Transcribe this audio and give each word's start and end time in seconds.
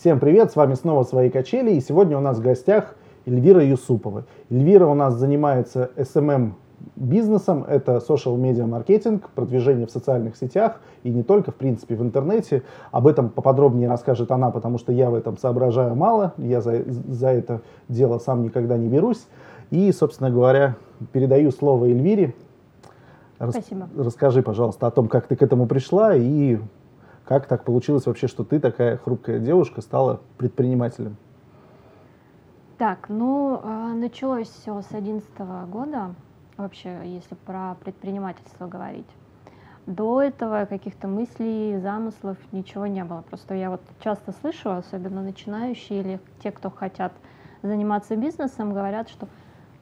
Всем 0.00 0.20
привет, 0.20 0.52
с 0.52 0.54
вами 0.54 0.74
снова 0.74 1.02
«Свои 1.02 1.28
качели» 1.28 1.72
и 1.72 1.80
сегодня 1.80 2.16
у 2.16 2.20
нас 2.20 2.38
в 2.38 2.40
гостях 2.40 2.94
Эльвира 3.26 3.64
Юсупова. 3.64 4.26
Эльвира 4.48 4.86
у 4.86 4.94
нас 4.94 5.14
занимается 5.14 5.90
SMM 5.96 6.52
бизнесом, 6.94 7.64
это 7.64 7.96
social 7.96 8.36
media 8.36 8.64
маркетинг, 8.64 9.28
продвижение 9.34 9.88
в 9.88 9.90
социальных 9.90 10.36
сетях 10.36 10.80
и 11.02 11.10
не 11.10 11.24
только, 11.24 11.50
в 11.50 11.56
принципе, 11.56 11.96
в 11.96 12.02
интернете. 12.02 12.62
Об 12.92 13.08
этом 13.08 13.28
поподробнее 13.28 13.88
расскажет 13.88 14.30
она, 14.30 14.52
потому 14.52 14.78
что 14.78 14.92
я 14.92 15.10
в 15.10 15.16
этом 15.16 15.36
соображаю 15.36 15.96
мало, 15.96 16.32
я 16.36 16.60
за, 16.60 16.84
за 16.86 17.30
это 17.30 17.62
дело 17.88 18.18
сам 18.18 18.44
никогда 18.44 18.78
не 18.78 18.86
берусь. 18.86 19.26
И, 19.70 19.90
собственно 19.90 20.30
говоря, 20.30 20.76
передаю 21.10 21.50
слово 21.50 21.86
Эльвире. 21.86 22.36
Рас, 23.40 23.50
Спасибо. 23.50 23.88
Расскажи, 23.96 24.42
пожалуйста, 24.42 24.86
о 24.86 24.92
том, 24.92 25.08
как 25.08 25.26
ты 25.26 25.34
к 25.34 25.42
этому 25.42 25.66
пришла 25.66 26.14
и 26.14 26.58
как 27.28 27.46
так 27.46 27.62
получилось 27.64 28.06
вообще, 28.06 28.26
что 28.26 28.42
ты 28.42 28.58
такая 28.58 28.96
хрупкая 28.96 29.38
девушка 29.38 29.82
стала 29.82 30.22
предпринимателем? 30.38 31.18
Так, 32.78 33.10
ну, 33.10 33.60
а, 33.62 33.92
началось 33.92 34.48
все 34.48 34.80
с 34.80 34.86
2011 34.86 35.66
года, 35.70 36.14
вообще, 36.56 37.00
если 37.04 37.34
про 37.34 37.76
предпринимательство 37.84 38.66
говорить. 38.66 39.06
До 39.84 40.22
этого 40.22 40.64
каких-то 40.64 41.06
мыслей, 41.06 41.78
замыслов 41.80 42.38
ничего 42.50 42.86
не 42.86 43.04
было. 43.04 43.20
Просто 43.20 43.54
я 43.54 43.68
вот 43.68 43.82
часто 44.02 44.32
слышу, 44.40 44.70
особенно 44.70 45.22
начинающие 45.22 46.00
или 46.00 46.20
те, 46.42 46.50
кто 46.50 46.70
хотят 46.70 47.12
заниматься 47.60 48.16
бизнесом, 48.16 48.72
говорят, 48.72 49.10
что 49.10 49.28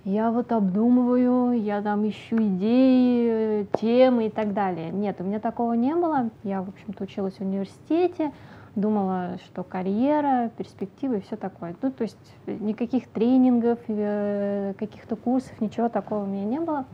я 0.07 0.31
вот 0.31 0.53
обдумываю, 0.53 1.61
я 1.61 1.83
там 1.83 2.09
ищу 2.09 2.37
идеи, 2.37 3.67
темы 3.73 4.27
и 4.27 4.31
так 4.31 4.55
далее. 4.55 4.91
Нет, 4.93 5.21
у 5.21 5.25
меня 5.25 5.41
такого 5.41 5.73
не 5.73 5.97
было. 5.97 6.31
Я, 6.45 6.63
в 6.63 6.69
общем-то, 6.69 7.03
училась 7.03 7.35
в 7.35 7.41
университете, 7.41 8.33
думала, 8.77 9.39
что 9.45 9.65
карьера, 9.65 10.53
перспективы 10.57 11.17
и 11.17 11.21
все 11.23 11.35
такое. 11.35 11.75
Ну, 11.83 11.91
то 11.91 12.03
есть 12.03 12.37
никаких 12.47 13.09
тренингов, 13.09 13.81
э, 13.89 14.75
каких-то 14.79 15.17
курсов, 15.17 15.61
ничего 15.61 15.89
такого 15.89 16.23
у 16.23 16.27
меня 16.27 16.45
не 16.45 16.61
было. 16.61 16.85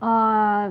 А, 0.00 0.70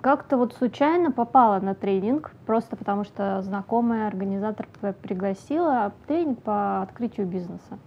как-то 0.00 0.36
вот 0.36 0.52
случайно 0.54 1.12
попала 1.12 1.60
на 1.60 1.76
тренинг, 1.76 2.32
просто 2.44 2.74
потому 2.74 3.04
что 3.04 3.40
знакомая 3.42 4.08
организатор 4.08 4.66
пригласила 5.00 5.92
тренинг 6.08 6.42
по 6.42 6.82
открытию 6.82 7.28
бизнеса. 7.28 7.78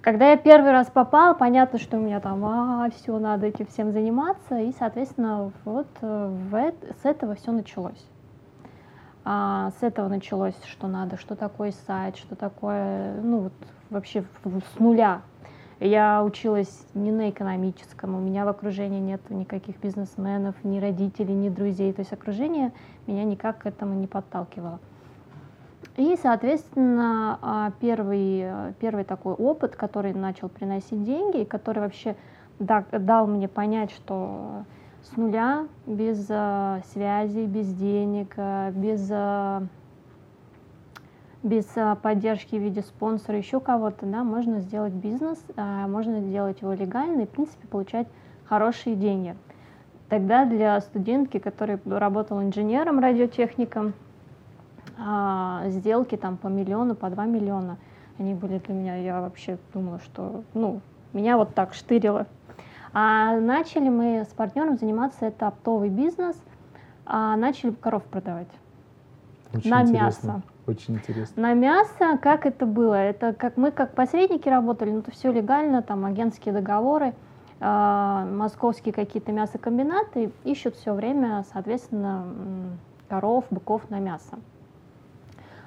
Когда 0.00 0.30
я 0.30 0.36
первый 0.36 0.70
раз 0.70 0.88
попал, 0.88 1.34
понятно, 1.36 1.78
что 1.78 1.96
у 1.96 2.00
меня 2.00 2.20
там, 2.20 2.44
а, 2.44 2.88
все, 2.90 3.18
надо 3.18 3.46
этим 3.46 3.66
всем 3.66 3.90
заниматься, 3.90 4.58
и, 4.58 4.72
соответственно, 4.78 5.52
вот 5.64 5.88
э, 6.00 6.28
в, 6.50 6.72
с 7.02 7.04
этого 7.04 7.34
все 7.34 7.50
началось. 7.50 8.06
А, 9.24 9.72
с 9.80 9.82
этого 9.82 10.08
началось, 10.08 10.54
что 10.66 10.86
надо, 10.86 11.16
что 11.16 11.34
такое 11.34 11.72
сайт, 11.86 12.16
что 12.16 12.36
такое, 12.36 13.20
ну, 13.20 13.40
вот 13.40 13.52
вообще 13.90 14.22
с 14.44 14.78
нуля. 14.78 15.22
Я 15.80 16.24
училась 16.24 16.86
не 16.94 17.10
на 17.10 17.30
экономическом, 17.30 18.14
у 18.14 18.20
меня 18.20 18.44
в 18.44 18.48
окружении 18.48 19.00
нет 19.00 19.20
никаких 19.30 19.80
бизнесменов, 19.80 20.54
ни 20.62 20.78
родителей, 20.78 21.34
ни 21.34 21.48
друзей, 21.48 21.92
то 21.92 22.00
есть 22.00 22.12
окружение 22.12 22.72
меня 23.06 23.24
никак 23.24 23.58
к 23.58 23.66
этому 23.66 23.94
не 23.94 24.06
подталкивало. 24.06 24.78
И, 25.98 26.16
соответственно, 26.22 27.40
а, 27.42 27.72
первый, 27.80 28.72
первый 28.78 29.02
такой 29.02 29.34
опыт, 29.34 29.74
который 29.74 30.14
начал 30.14 30.48
приносить 30.48 31.02
деньги, 31.02 31.42
который 31.42 31.80
вообще 31.80 32.14
дал 32.60 33.26
мне 33.26 33.48
понять, 33.48 33.90
что 33.90 34.62
с 35.02 35.16
нуля, 35.16 35.66
без 35.86 36.24
а, 36.30 36.82
связи, 36.92 37.46
без 37.46 37.74
денег, 37.74 38.32
а, 38.36 38.70
без, 38.70 39.10
без 41.42 41.66
поддержки 42.00 42.54
в 42.54 42.62
виде 42.62 42.82
спонсора, 42.82 43.36
еще 43.36 43.58
кого-то, 43.58 44.06
да, 44.06 44.22
можно 44.22 44.60
сделать 44.60 44.92
бизнес, 44.92 45.44
можно 45.56 46.20
сделать 46.20 46.62
его 46.62 46.74
легально 46.74 47.22
и, 47.22 47.26
в 47.26 47.30
принципе, 47.30 47.66
получать 47.66 48.06
хорошие 48.44 48.94
деньги. 48.94 49.34
Тогда 50.08 50.44
для 50.44 50.80
студентки, 50.80 51.40
которая 51.40 51.80
работала 51.84 52.40
инженером, 52.40 53.00
радиотехником, 53.00 53.94
а, 54.98 55.64
сделки 55.68 56.16
там 56.16 56.36
по 56.36 56.48
миллиону, 56.48 56.94
по 56.94 57.10
два 57.10 57.26
миллиона. 57.26 57.76
Они 58.18 58.34
были 58.34 58.58
для 58.58 58.74
меня, 58.74 58.96
я 58.96 59.20
вообще 59.20 59.58
думала, 59.72 60.00
что, 60.00 60.42
ну, 60.54 60.80
меня 61.12 61.36
вот 61.36 61.54
так 61.54 61.74
штырило. 61.74 62.26
А 62.92 63.38
начали 63.38 63.88
мы 63.88 64.24
с 64.28 64.32
партнером 64.34 64.76
заниматься, 64.76 65.26
это 65.26 65.48
оптовый 65.48 65.88
бизнес, 65.88 66.36
а 67.06 67.36
начали 67.36 67.70
коров 67.70 68.02
продавать. 68.04 68.48
Очень 69.54 69.70
на 69.70 69.82
интересно. 69.82 70.26
мясо. 70.26 70.42
Очень 70.66 70.94
интересно. 70.96 71.42
На 71.42 71.54
мясо, 71.54 72.18
как 72.20 72.44
это 72.44 72.66
было? 72.66 72.94
Это 72.94 73.32
как 73.32 73.56
мы 73.56 73.70
как 73.70 73.94
посредники 73.94 74.48
работали, 74.48 74.90
ну 74.90 74.98
это 74.98 75.10
все 75.10 75.32
легально, 75.32 75.82
там 75.82 76.04
агентские 76.04 76.52
договоры, 76.52 77.14
э, 77.60 78.28
московские 78.34 78.92
какие-то 78.92 79.32
мясокомбинаты 79.32 80.30
ищут 80.44 80.76
все 80.76 80.92
время, 80.92 81.44
соответственно, 81.52 82.26
коров, 83.08 83.44
быков 83.50 83.88
на 83.88 83.98
мясо. 83.98 84.38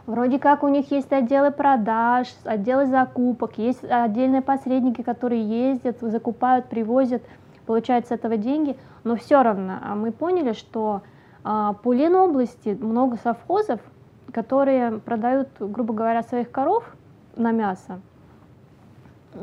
Вроде 0.07 0.39
как 0.39 0.63
у 0.63 0.67
них 0.67 0.91
есть 0.91 1.11
отделы 1.13 1.51
продаж, 1.51 2.27
отделы 2.43 2.87
закупок, 2.87 3.57
есть 3.57 3.83
отдельные 3.83 4.41
посредники, 4.41 5.01
которые 5.03 5.43
ездят, 5.43 5.99
закупают, 6.01 6.67
привозят, 6.67 7.21
получают 7.65 8.07
с 8.07 8.11
этого 8.11 8.37
деньги, 8.37 8.75
но 9.03 9.15
все 9.15 9.43
равно 9.43 9.79
а 9.81 9.95
мы 9.95 10.11
поняли, 10.11 10.53
что 10.53 11.01
а, 11.43 11.73
по 11.73 11.93
Ленобласти 11.93 12.77
много 12.79 13.17
совхозов, 13.17 13.79
которые 14.31 14.99
продают, 14.99 15.49
грубо 15.59 15.93
говоря, 15.93 16.23
своих 16.23 16.51
коров 16.51 16.83
на 17.35 17.51
мясо, 17.51 18.01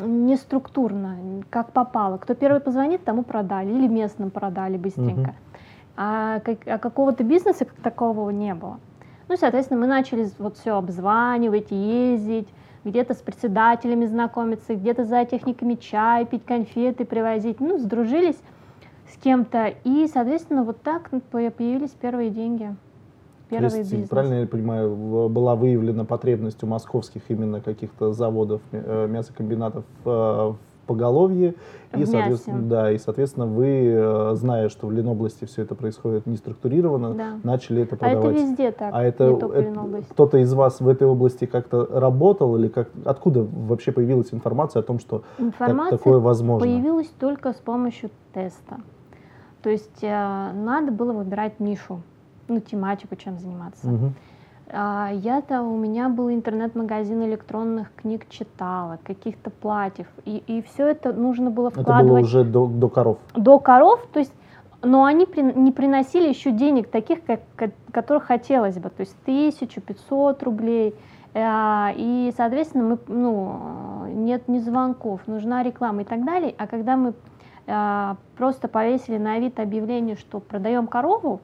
не 0.00 0.36
структурно, 0.36 1.16
как 1.50 1.72
попало. 1.72 2.18
Кто 2.18 2.34
первый 2.34 2.60
позвонит, 2.60 3.04
тому 3.04 3.22
продали, 3.22 3.70
или 3.70 3.86
местным 3.86 4.30
продали 4.30 4.76
быстренько. 4.76 5.20
Угу. 5.20 5.36
А, 5.96 6.40
как, 6.40 6.58
а 6.66 6.78
какого-то 6.78 7.24
бизнеса 7.24 7.64
как 7.64 7.74
такового 7.76 8.30
не 8.30 8.54
было. 8.54 8.78
Ну, 9.28 9.36
соответственно, 9.36 9.80
мы 9.80 9.86
начали 9.86 10.28
вот 10.38 10.56
все 10.56 10.76
обзванивать, 10.76 11.70
ездить, 11.70 12.48
где-то 12.84 13.14
с 13.14 13.18
председателями 13.18 14.06
знакомиться, 14.06 14.74
где-то 14.74 15.04
за 15.04 15.24
техниками 15.24 15.74
чай 15.74 16.24
пить, 16.24 16.44
конфеты 16.44 17.04
привозить. 17.04 17.60
Ну, 17.60 17.78
сдружились 17.78 18.40
с 19.12 19.16
кем-то, 19.22 19.74
и, 19.84 20.06
соответственно, 20.12 20.64
вот 20.64 20.82
так 20.82 21.10
появились 21.30 21.90
первые 21.90 22.30
деньги. 22.30 22.74
Первый 23.48 23.70
То 23.70 23.76
есть, 23.78 23.90
бизнес. 23.90 24.08
правильно 24.10 24.40
я 24.40 24.46
понимаю, 24.46 24.94
была 24.94 25.56
выявлена 25.56 26.04
потребность 26.04 26.62
у 26.62 26.66
московских 26.66 27.22
именно 27.28 27.62
каких-то 27.62 28.12
заводов, 28.12 28.60
э, 28.72 29.06
мясокомбинатов 29.08 29.84
э, 30.04 30.08
в 30.08 30.58
поголовье. 30.88 31.54
И, 31.96 32.04
соответственно, 32.04 32.62
да, 32.62 32.90
и, 32.90 32.98
соответственно, 32.98 33.46
вы, 33.46 33.66
э, 33.66 34.34
зная, 34.34 34.68
что 34.68 34.88
в 34.88 34.92
Ленобласти 34.92 35.44
все 35.44 35.62
это 35.62 35.74
происходит 35.74 36.26
неструктурированно, 36.26 37.14
да. 37.14 37.38
начали 37.44 37.82
это 37.82 37.96
продавать. 37.96 38.24
А 38.24 38.30
это 38.30 38.40
везде 38.40 38.72
так, 38.72 38.90
а 38.92 39.02
это, 39.02 39.24
это 39.54 40.02
кто-то 40.10 40.38
из 40.38 40.52
вас 40.52 40.80
в 40.80 40.88
этой 40.88 41.06
области 41.06 41.46
как-то 41.46 41.86
работал 41.90 42.56
или 42.56 42.68
как, 42.68 42.90
откуда 43.04 43.46
вообще 43.50 43.92
появилась 43.92 44.34
информация 44.34 44.80
о 44.80 44.82
том, 44.82 44.98
что 44.98 45.22
информация 45.38 45.92
так, 45.92 46.00
такое 46.00 46.18
возможно? 46.18 46.66
появилась 46.66 47.10
только 47.18 47.52
с 47.52 47.56
помощью 47.56 48.10
теста. 48.34 48.78
То 49.62 49.70
есть 49.70 50.02
э, 50.02 50.52
надо 50.52 50.92
было 50.92 51.12
выбирать 51.12 51.58
нишу, 51.60 52.02
ну, 52.48 52.60
тематику, 52.60 53.16
чем 53.16 53.38
заниматься. 53.38 53.88
Угу. 53.88 54.12
А, 54.70 55.10
я-то, 55.12 55.62
у 55.62 55.76
меня 55.76 56.08
был 56.08 56.30
интернет-магазин 56.30 57.22
электронных 57.24 57.92
книг 57.94 58.28
читала, 58.28 58.98
каких-то 59.02 59.50
платьев, 59.50 60.06
и, 60.24 60.42
и 60.46 60.62
все 60.62 60.88
это 60.88 61.12
нужно 61.12 61.50
было 61.50 61.70
вкладывать. 61.70 62.00
Это 62.00 62.08
было 62.08 62.20
уже 62.20 62.44
до, 62.44 62.66
до 62.66 62.88
коров? 62.88 63.18
До 63.34 63.58
коров, 63.58 64.06
то 64.12 64.18
есть, 64.18 64.32
но 64.82 65.04
они 65.04 65.24
при, 65.24 65.40
не 65.40 65.72
приносили 65.72 66.28
еще 66.28 66.50
денег 66.50 66.90
таких, 66.90 67.20
как, 67.24 67.40
которых 67.92 68.24
хотелось 68.24 68.76
бы, 68.76 68.90
то 68.90 69.00
есть 69.00 69.16
1500 69.22 70.42
рублей, 70.42 70.94
а, 71.32 71.92
и, 71.96 72.32
соответственно, 72.36 72.84
мы, 72.84 72.98
ну, 73.06 74.06
нет 74.08 74.48
ни 74.48 74.58
звонков, 74.58 75.26
нужна 75.26 75.62
реклама 75.62 76.02
и 76.02 76.04
так 76.04 76.24
далее, 76.24 76.54
а 76.58 76.66
когда 76.66 76.96
мы 76.96 77.14
а, 77.66 78.16
просто 78.36 78.68
повесили 78.68 79.16
на 79.16 79.34
Авито 79.34 79.62
объявление, 79.62 80.16
что 80.16 80.40
продаем 80.40 80.86
корову, 80.86 81.40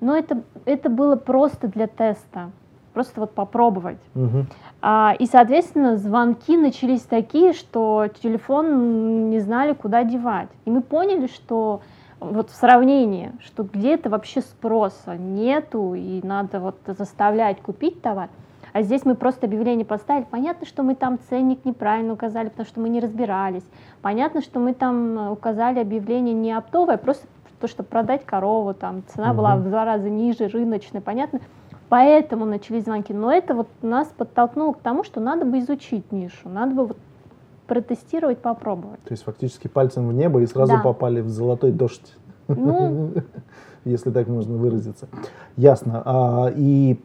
но 0.00 0.16
это, 0.16 0.42
это 0.64 0.88
было 0.88 1.16
просто 1.16 1.68
для 1.68 1.86
теста, 1.86 2.50
просто 2.92 3.20
вот 3.20 3.32
попробовать. 3.32 4.00
Угу. 4.14 4.46
А, 4.82 5.14
и, 5.18 5.26
соответственно, 5.26 5.96
звонки 5.96 6.56
начались 6.56 7.02
такие, 7.02 7.52
что 7.52 8.08
телефон 8.22 9.30
не 9.30 9.40
знали, 9.40 9.74
куда 9.74 10.04
девать. 10.04 10.48
И 10.64 10.70
мы 10.70 10.80
поняли, 10.80 11.26
что 11.26 11.82
вот 12.18 12.50
в 12.50 12.54
сравнении, 12.54 13.32
что 13.40 13.64
где-то 13.64 14.10
вообще 14.10 14.40
спроса 14.40 15.16
нету, 15.16 15.94
и 15.94 16.20
надо 16.22 16.60
вот 16.60 16.76
заставлять 16.86 17.60
купить 17.60 18.02
товар. 18.02 18.28
А 18.72 18.82
здесь 18.82 19.04
мы 19.04 19.14
просто 19.14 19.46
объявление 19.46 19.84
поставили. 19.84 20.26
Понятно, 20.30 20.66
что 20.66 20.82
мы 20.82 20.94
там 20.94 21.18
ценник 21.28 21.64
неправильно 21.64 22.12
указали, 22.12 22.50
потому 22.50 22.66
что 22.66 22.80
мы 22.80 22.88
не 22.88 23.00
разбирались. 23.00 23.64
Понятно, 24.00 24.42
что 24.42 24.60
мы 24.60 24.74
там 24.74 25.32
указали 25.32 25.80
объявление 25.80 26.34
не 26.34 26.52
оптовое, 26.52 26.94
а 26.94 26.98
просто 26.98 27.26
то, 27.60 27.68
что 27.68 27.82
продать 27.82 28.24
корову, 28.24 28.74
там 28.74 29.02
цена 29.06 29.30
угу. 29.30 29.38
была 29.38 29.56
в 29.56 29.62
два 29.62 29.84
раза 29.84 30.08
ниже 30.08 30.48
рыночной, 30.48 31.00
понятно. 31.00 31.40
Поэтому 31.88 32.44
начались 32.44 32.84
звонки. 32.84 33.12
Но 33.12 33.32
это 33.32 33.54
вот 33.54 33.68
нас 33.82 34.08
подтолкнуло 34.16 34.72
к 34.72 34.78
тому, 34.78 35.04
что 35.04 35.20
надо 35.20 35.44
бы 35.44 35.58
изучить 35.58 36.10
нишу, 36.12 36.48
надо 36.48 36.74
бы 36.74 36.86
вот 36.86 36.96
протестировать, 37.66 38.38
попробовать. 38.38 39.02
То 39.04 39.12
есть 39.12 39.24
фактически 39.24 39.68
пальцем 39.68 40.08
в 40.08 40.12
небо 40.12 40.40
и 40.40 40.46
сразу 40.46 40.74
Да. 40.74 40.82
попали 40.82 41.20
в 41.20 41.28
золотой 41.28 41.72
дождь. 41.72 42.16
Ну, 42.48 43.12
если 43.84 44.10
так 44.10 44.28
можно 44.28 44.56
выразиться. 44.56 45.08
Ясно. 45.56 46.02
А, 46.04 46.52
и 46.54 46.98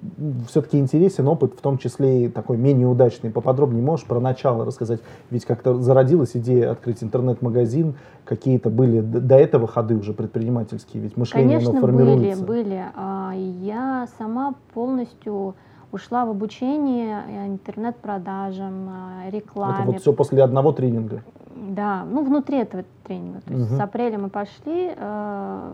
все-таки 0.48 0.78
интересен 0.78 1.28
опыт, 1.28 1.54
в 1.58 1.62
том 1.62 1.78
числе 1.78 2.26
и 2.26 2.30
такой 2.30 2.58
менее 2.58 2.88
удачный. 2.88 3.32
Поподробнее 3.32 3.84
можешь 3.84 4.06
про 4.06 4.20
начало 4.20 4.66
рассказать? 4.66 5.00
Ведь 5.30 5.46
как-то 5.46 5.82
зародилась 5.82 6.32
идея 6.36 6.72
открыть 6.72 7.04
интернет-магазин, 7.04 7.96
какие-то 8.26 8.70
были 8.70 9.02
до 9.02 9.36
этого 9.36 9.68
ходы 9.68 9.96
уже 9.96 10.14
предпринимательские, 10.14 11.04
ведь 11.04 11.16
мышление 11.18 11.60
Конечно, 11.60 11.78
оно 11.80 11.88
были, 11.88 11.98
формируется. 11.98 12.44
были. 12.44 12.84
А, 12.96 13.34
Я 13.36 14.08
сама 14.18 14.56
полностью 14.74 15.56
ушла 15.92 16.26
в 16.26 16.30
обучение 16.30 17.24
э, 17.28 17.48
интернет-продажам, 17.48 18.90
а, 18.90 19.30
рекламе. 19.30 19.74
Это 19.76 19.84
вот 19.92 20.02
все 20.02 20.14
после 20.14 20.44
одного 20.44 20.72
тренинга. 20.72 21.22
Да, 21.56 22.04
ну 22.04 22.24
внутри 22.24 22.58
этого 22.60 22.84
тренинга. 23.04 23.42
То 23.42 23.54
есть 23.54 23.72
Мгм. 23.72 23.78
с 23.78 23.80
апреля 23.80 24.20
мы 24.20 24.30
пошли, 24.30 24.94
э, 24.96 25.72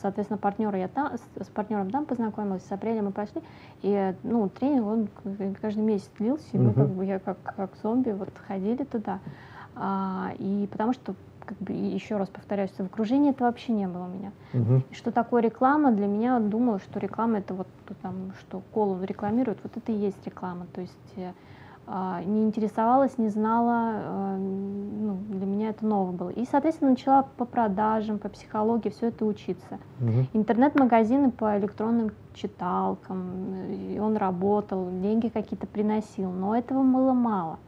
соответственно, 0.00 0.38
партнера 0.38 0.78
я 0.78 0.88
там, 0.88 1.12
с, 1.40 1.46
партнером 1.48 1.90
там 1.90 2.06
познакомилась, 2.06 2.64
с 2.64 2.70
апреля 2.72 3.02
мы 3.02 3.10
пошли, 3.10 3.42
и 3.82 3.90
э, 3.90 4.14
ну 4.22 4.48
тренинг 4.48 4.86
он 4.86 5.08
каждый 5.60 5.82
месяц 5.82 6.08
длился, 6.18 6.44
и 6.52 6.58
мы 6.58 6.70
Мгм. 6.70 6.74
как 6.74 6.88
бы 6.90 7.04
я 7.04 7.18
как, 7.18 7.38
как 7.56 7.70
зомби 7.82 8.10
вот 8.10 8.30
ходили 8.46 8.84
туда. 8.84 9.18
А, 9.76 10.32
и 10.38 10.68
потому 10.70 10.92
что, 10.92 11.14
как 11.44 11.58
бы, 11.58 11.72
еще 11.72 12.16
раз 12.16 12.28
повторяюсь, 12.28 12.70
в 12.70 12.80
окружении 12.80 13.30
это 13.30 13.44
вообще 13.44 13.72
не 13.72 13.86
было 13.86 14.04
у 14.04 14.08
меня. 14.08 14.32
И 14.90 14.94
Что 14.94 15.10
такое 15.10 15.42
реклама? 15.42 15.92
Для 15.92 16.06
меня 16.06 16.38
думала, 16.38 16.78
что 16.78 16.98
реклама 16.98 17.38
это 17.38 17.54
вот 17.54 17.68
там, 18.02 18.32
что 18.40 18.62
колу 18.72 19.02
рекламируют, 19.02 19.58
вот 19.62 19.76
это 19.76 19.92
и 19.92 19.96
есть 19.96 20.24
реклама. 20.24 20.66
То 20.72 20.80
есть 20.80 21.12
э, 21.16 21.32
а, 21.86 22.22
не 22.22 22.44
интересовалась, 22.44 23.18
не 23.18 23.28
знала, 23.28 23.92
э, 23.94 24.36
ну, 24.38 25.18
для 25.28 25.44
меня 25.44 25.68
это 25.70 25.84
ново 25.84 26.12
было. 26.12 26.30
И, 26.30 26.46
соответственно, 26.50 26.92
начала 26.92 27.26
по 27.36 27.44
продажам, 27.44 28.18
по 28.18 28.30
психологии 28.30 28.88
все 28.88 29.08
это 29.08 29.26
учиться. 29.26 29.78
Мгм. 29.98 30.26
Интернет-магазины 30.32 31.30
по 31.30 31.58
электронным 31.58 32.12
читалкам, 32.32 33.54
э, 33.68 33.74
и 33.94 33.98
он 33.98 34.16
работал, 34.16 34.88
деньги 35.02 35.28
какие-то 35.28 35.66
приносил, 35.66 36.30
но 36.30 36.56
этого 36.56 36.82
было 36.82 37.12
мало. 37.12 37.58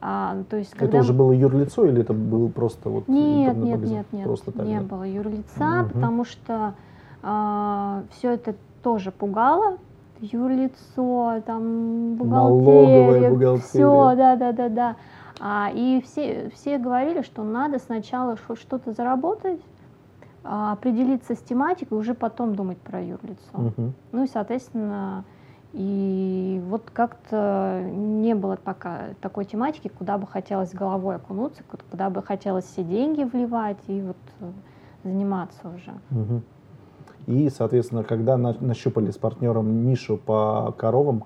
А, 0.00 0.42
то 0.48 0.56
есть, 0.56 0.72
Это 0.72 0.80
когда 0.80 0.98
уже 1.00 1.12
было 1.12 1.32
юрлицо 1.32 1.84
или 1.86 2.00
это 2.00 2.12
был 2.12 2.48
просто 2.50 2.88
вот 2.88 3.08
нет, 3.08 3.56
нет, 3.56 3.84
нет, 3.84 4.06
нет, 4.12 4.24
Просто 4.24 4.52
так, 4.52 4.64
не 4.64 4.78
да? 4.80 4.84
было 4.84 5.02
юрлица, 5.02 5.64
Мгм. 5.64 5.88
потому 5.88 6.24
что 6.24 6.74
все 7.20 8.32
это 8.32 8.54
тоже 8.82 9.10
пугало. 9.10 9.78
Юрлицо, 10.20 11.42
там 11.46 12.16
Налоговая 12.16 13.30
бухгалтерия, 13.30 13.30
бухгалтерия. 13.30 13.58
все, 13.60 14.16
да, 14.16 14.36
да, 14.36 14.52
да, 14.52 14.68
да. 14.68 14.96
А, 15.40 15.70
и 15.72 16.00
все, 16.02 16.50
все 16.54 16.78
говорили, 16.78 17.22
что 17.22 17.44
надо 17.44 17.78
сначала 17.78 18.36
что-то 18.54 18.92
заработать, 18.92 19.60
а, 20.42 20.72
определиться 20.72 21.34
с 21.34 21.38
тематикой, 21.38 21.98
уже 21.98 22.14
потом 22.14 22.56
думать 22.56 22.78
про 22.78 23.00
юрлицо. 23.00 23.38
Мгм. 23.54 23.94
Ну 24.12 24.24
и, 24.24 24.26
соответственно, 24.26 25.24
и 25.78 26.60
вот 26.68 26.90
как-то 26.92 27.80
не 27.88 28.34
было 28.34 28.58
пока 28.62 29.10
такой 29.20 29.44
тематики, 29.44 29.86
куда 29.86 30.18
бы 30.18 30.26
хотелось 30.26 30.74
головой 30.74 31.14
окунуться, 31.16 31.62
ку- 31.62 31.78
куда 31.88 32.10
бы 32.10 32.20
хотелось 32.20 32.64
все 32.64 32.82
деньги 32.82 33.22
вливать 33.22 33.78
и 33.86 34.02
вот 34.02 34.16
э, 34.40 34.50
заниматься 35.04 35.68
уже. 35.68 35.92
Мгм. 36.10 36.42
И, 37.28 37.48
соответственно, 37.48 38.02
когда 38.02 38.36
на- 38.36 38.56
нащупали 38.58 39.12
с 39.12 39.18
партнером 39.18 39.84
нишу 39.86 40.16
по 40.16 40.74
коровам, 40.76 41.22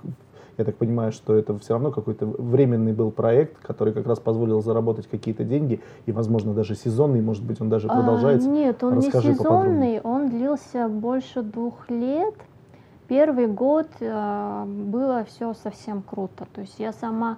я 0.59 0.67
так 0.67 0.77
понимаю, 0.77 1.13
что 1.13 1.35
это 1.35 1.59
все 1.59 1.73
равно 1.73 1.91
какой-то 1.91 2.27
временный 2.27 2.93
был 2.93 3.11
проект, 3.11 3.57
который 3.63 3.95
как 3.95 4.07
раз 4.07 4.21
позволил 4.21 4.61
заработать 4.61 5.07
какие-то 5.07 5.45
деньги, 5.45 5.81
и, 6.05 6.13
возможно, 6.13 6.53
даже 6.53 6.75
сезонный, 6.75 7.23
может 7.23 7.43
быть, 7.43 7.59
он 7.63 7.71
даже 7.71 7.89
А, 7.89 7.95
продолжается. 7.97 8.51
нет, 8.51 8.85
он 8.85 8.99
Расскажи 8.99 9.29
не 9.31 9.35
поподробнее. 9.35 9.75
сезонный, 9.97 10.01
он 10.03 10.29
длился 10.29 10.89
больше 10.91 11.41
двух 11.41 11.89
лет. 11.89 12.35
Первый 13.13 13.47
год 13.47 13.89
э, 14.01 14.65
было 14.67 15.25
все 15.25 15.53
совсем 15.53 16.01
круто. 16.01 16.47
То 16.55 16.63
есть 16.63 16.77
я 16.79 16.95
сама, 16.95 17.37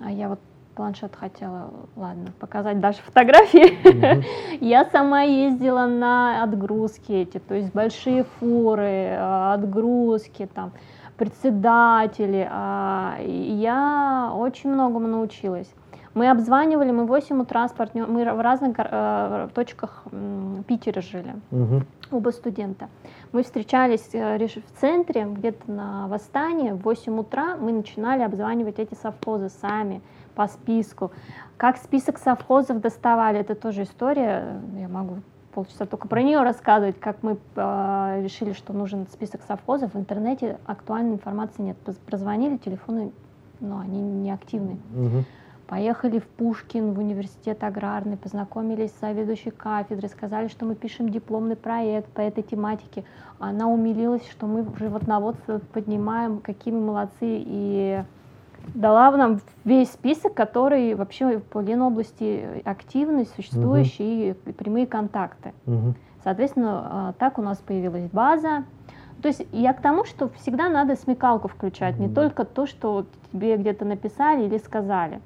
а 0.00 0.10
я 0.10 0.28
вот 0.28 0.40
планшет 0.74 1.14
хотела, 1.14 1.70
ладно, 1.94 2.32
показать 2.40 2.80
даже 2.80 2.98
фотографии. 3.06 4.24
Я 4.60 4.84
сама 4.86 5.22
ездила 5.22 5.86
на 5.86 6.42
отгрузки 6.42 7.12
эти, 7.12 7.38
то 7.38 7.54
есть 7.54 7.72
большие 7.72 8.24
фуры, 8.24 9.12
э, 9.12 9.52
отгрузки, 9.54 10.48
там, 10.52 10.72
председатели. 11.16 12.44
а, 12.50 13.18
Я 13.20 14.32
очень 14.34 14.72
многому 14.72 15.06
научилась. 15.06 15.72
Мы 16.14 16.28
обзванивали, 16.28 16.90
мы 16.90 17.04
в 17.04 17.08
8 17.08 17.40
утра 17.40 17.66
с 17.66 17.72
партнером, 17.72 18.12
мы 18.12 18.24
в 18.34 18.40
разных 18.40 18.74
э, 18.78 19.48
точках 19.54 20.02
м, 20.12 20.62
Питера 20.68 21.00
жили, 21.00 21.34
Мгм. 21.50 21.86
оба 22.10 22.30
студента. 22.30 22.88
Мы 23.32 23.42
встречались 23.42 24.10
э, 24.12 24.36
в 24.46 24.80
центре, 24.80 25.24
где-то 25.24 25.70
на 25.70 26.08
Восстании, 26.08 26.72
в 26.72 26.82
8 26.82 27.18
утра 27.18 27.56
мы 27.56 27.72
начинали 27.72 28.22
обзванивать 28.22 28.78
эти 28.78 28.94
совхозы 28.94 29.48
сами, 29.48 30.02
по 30.34 30.46
списку. 30.48 31.12
Как 31.56 31.76
список 31.78 32.18
совхозов 32.18 32.80
доставали, 32.80 33.38
это 33.40 33.54
тоже 33.54 33.82
история, 33.84 34.60
я 34.78 34.88
могу 34.88 35.16
полчаса 35.54 35.84
только 35.86 36.08
про 36.08 36.22
нее 36.22 36.42
рассказывать, 36.42 36.98
как 37.00 37.22
мы 37.22 37.38
э, 37.56 38.20
решили, 38.22 38.52
что 38.52 38.74
нужен 38.74 39.06
список 39.12 39.40
совхозов. 39.48 39.94
В 39.94 39.98
интернете 39.98 40.58
актуальной 40.66 41.14
информации 41.14 41.62
нет. 41.62 41.76
Поз- 41.78 41.96
Прозвонили, 41.96 42.56
телефоны, 42.58 43.12
ну, 43.60 43.78
они 43.78 44.00
не 44.00 44.30
активны. 44.30 44.76
Мгм. 44.94 45.24
Поехали 45.72 46.18
в 46.18 46.26
Пушкин, 46.26 46.92
в 46.92 46.98
университет 46.98 47.64
аграрный, 47.64 48.18
познакомились 48.18 48.90
с 48.90 49.00
заведующей 49.00 49.50
кафедрой, 49.50 50.10
сказали, 50.10 50.48
что 50.48 50.66
мы 50.66 50.74
пишем 50.74 51.08
дипломный 51.08 51.56
проект 51.56 52.10
по 52.10 52.20
этой 52.20 52.42
тематике. 52.42 53.04
Она 53.38 53.68
умилилась, 53.68 54.28
что 54.30 54.46
мы 54.46 54.66
животноводство 54.78 55.62
поднимаем, 55.72 56.40
какие 56.40 56.74
мы 56.74 56.82
молодцы, 56.82 57.22
и 57.22 58.04
дала 58.74 59.16
нам 59.16 59.40
весь 59.64 59.90
список, 59.90 60.34
который 60.34 60.92
вообще 60.92 61.38
по 61.38 61.60
Ленобласти 61.60 62.60
активный, 62.66 63.24
существующий, 63.34 64.32
и 64.32 64.52
прямые 64.52 64.86
контакты. 64.86 65.54
Мгм. 65.64 65.94
Соответственно, 66.22 67.12
э, 67.14 67.18
так 67.18 67.38
у 67.38 67.42
нас 67.42 67.56
появилась 67.56 68.10
база. 68.10 68.64
То 69.22 69.28
есть 69.28 69.46
я 69.52 69.72
к 69.72 69.80
тому, 69.80 70.04
что 70.04 70.28
всегда 70.36 70.68
надо 70.68 70.96
смекалку 70.96 71.48
включать, 71.48 71.98
не 71.98 72.08
Мгм. 72.08 72.14
только 72.14 72.44
то, 72.44 72.66
что 72.66 73.06
тебе 73.32 73.56
где-то 73.56 73.86
написали 73.86 74.44
или 74.44 74.58
сказали. 74.58 75.22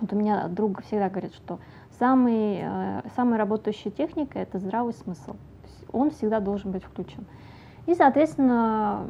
Вот 0.00 0.12
у 0.12 0.16
меня 0.16 0.48
друг 0.48 0.82
всегда 0.82 1.08
говорит, 1.08 1.34
что 1.34 1.58
самый, 1.98 2.60
э, 2.62 3.02
самая 3.16 3.38
работающая 3.38 3.90
техника– 3.90 4.38
это 4.40 4.58
здравый 4.58 4.92
смысл. 4.92 5.36
Он 5.92 6.10
всегда 6.10 6.40
должен 6.40 6.70
быть 6.70 6.84
включен. 6.84 7.24
И, 7.86 7.94
соответственно, 7.94 9.06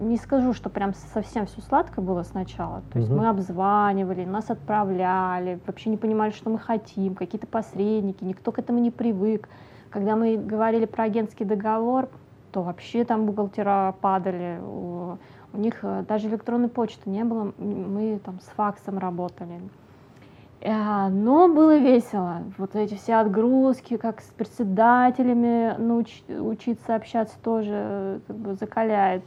не 0.00 0.16
скажу, 0.16 0.52
что 0.52 0.68
прям 0.68 0.94
совсем 0.94 1.46
все 1.46 1.60
сладко 1.60 2.00
было 2.00 2.24
сначала. 2.24 2.82
То 2.92 2.98
есть 2.98 3.08
Мгм. 3.08 3.20
мы 3.20 3.28
обзванивали, 3.28 4.24
нас 4.24 4.50
отправляли, 4.50 5.60
вообще 5.64 5.90
не 5.90 5.96
понимали, 5.96 6.32
что 6.32 6.50
мы 6.50 6.58
хотим, 6.58 7.14
какие-то 7.14 7.46
посредники, 7.46 8.24
никто 8.24 8.50
к 8.50 8.58
этому 8.58 8.80
не 8.80 8.90
привык. 8.90 9.48
Когда 9.90 10.16
мы 10.16 10.36
говорили 10.36 10.86
про 10.86 11.04
агентский 11.04 11.46
договор, 11.46 12.08
то 12.50 12.62
вообще 12.62 13.04
там 13.04 13.26
бухгалтера 13.26 13.94
падали. 14.00 14.58
У, 14.60 15.16
у 15.52 15.56
них 15.56 15.78
э, 15.82 16.04
даже 16.08 16.26
электронной 16.28 16.68
почты 16.68 17.08
не 17.08 17.22
было, 17.22 17.52
мы 17.58 18.20
там 18.24 18.40
с 18.40 18.46
факсом 18.56 18.98
работали. 18.98 19.60
Э, 20.60 21.08
Но 21.08 21.48
было 21.48 21.78
весело. 21.78 22.42
Вот 22.58 22.76
эти 22.76 22.94
все 22.94 23.14
отгрузки, 23.16 23.96
как 23.96 24.20
с 24.20 24.26
председателями 24.26 25.74
науч- 25.78 26.40
учиться 26.40 26.94
общаться 26.94 27.36
тоже 27.42 27.70
э, 27.72 28.18
как 28.26 28.36
бы 28.36 28.54
закаляет. 28.54 29.22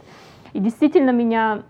И 0.53 0.59
действительно 0.59 1.09
меня 1.09 1.63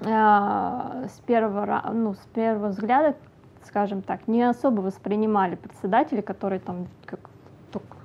э, 0.00 0.06
с 0.06 1.20
первого, 1.26 1.82
ну, 1.92 2.14
с 2.14 2.26
первого 2.32 2.68
взгляда, 2.68 3.16
скажем 3.64 4.00
так, 4.00 4.26
не 4.28 4.42
особо 4.42 4.80
воспринимали 4.80 5.56
председатели, 5.56 6.22
которые 6.22 6.60
там 6.60 6.86
как 7.04 7.20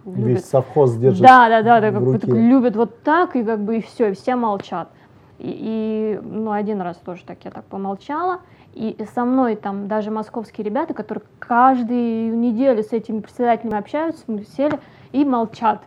любят 0.05 0.27
Весь 0.27 0.45
совхоз 0.45 0.95
держит. 0.95 1.21
да, 1.21 1.47
да, 1.47 1.61
да, 1.61 1.79
да, 1.79 1.91
как 1.91 2.03
бы 2.03 2.17
так 2.19 2.29
любят 2.29 2.75
вот 2.75 3.03
так, 3.03 3.35
и 3.35 3.43
как 3.43 3.59
бы 3.59 3.77
и 3.77 3.81
все, 3.81 4.09
и 4.09 4.13
все 4.13 4.35
молчат. 4.35 4.89
И, 5.39 6.19
и, 6.19 6.19
ну, 6.21 6.51
один 6.51 6.81
раз 6.81 6.97
тоже 6.97 7.23
так 7.25 7.37
я 7.45 7.51
так 7.51 7.65
помолчала, 7.65 8.41
и 8.73 9.05
со 9.13 9.25
мной 9.25 9.55
там 9.55 9.87
даже 9.87 10.11
московские 10.11 10.65
ребята, 10.65 10.93
которые 10.93 11.23
каждую 11.39 12.37
неделю 12.37 12.83
с 12.83 12.91
этими 12.91 13.19
председателями 13.19 13.77
общаются, 13.77 14.23
мы 14.27 14.45
сели 14.45 14.79
и 15.11 15.25
молчат. 15.25 15.81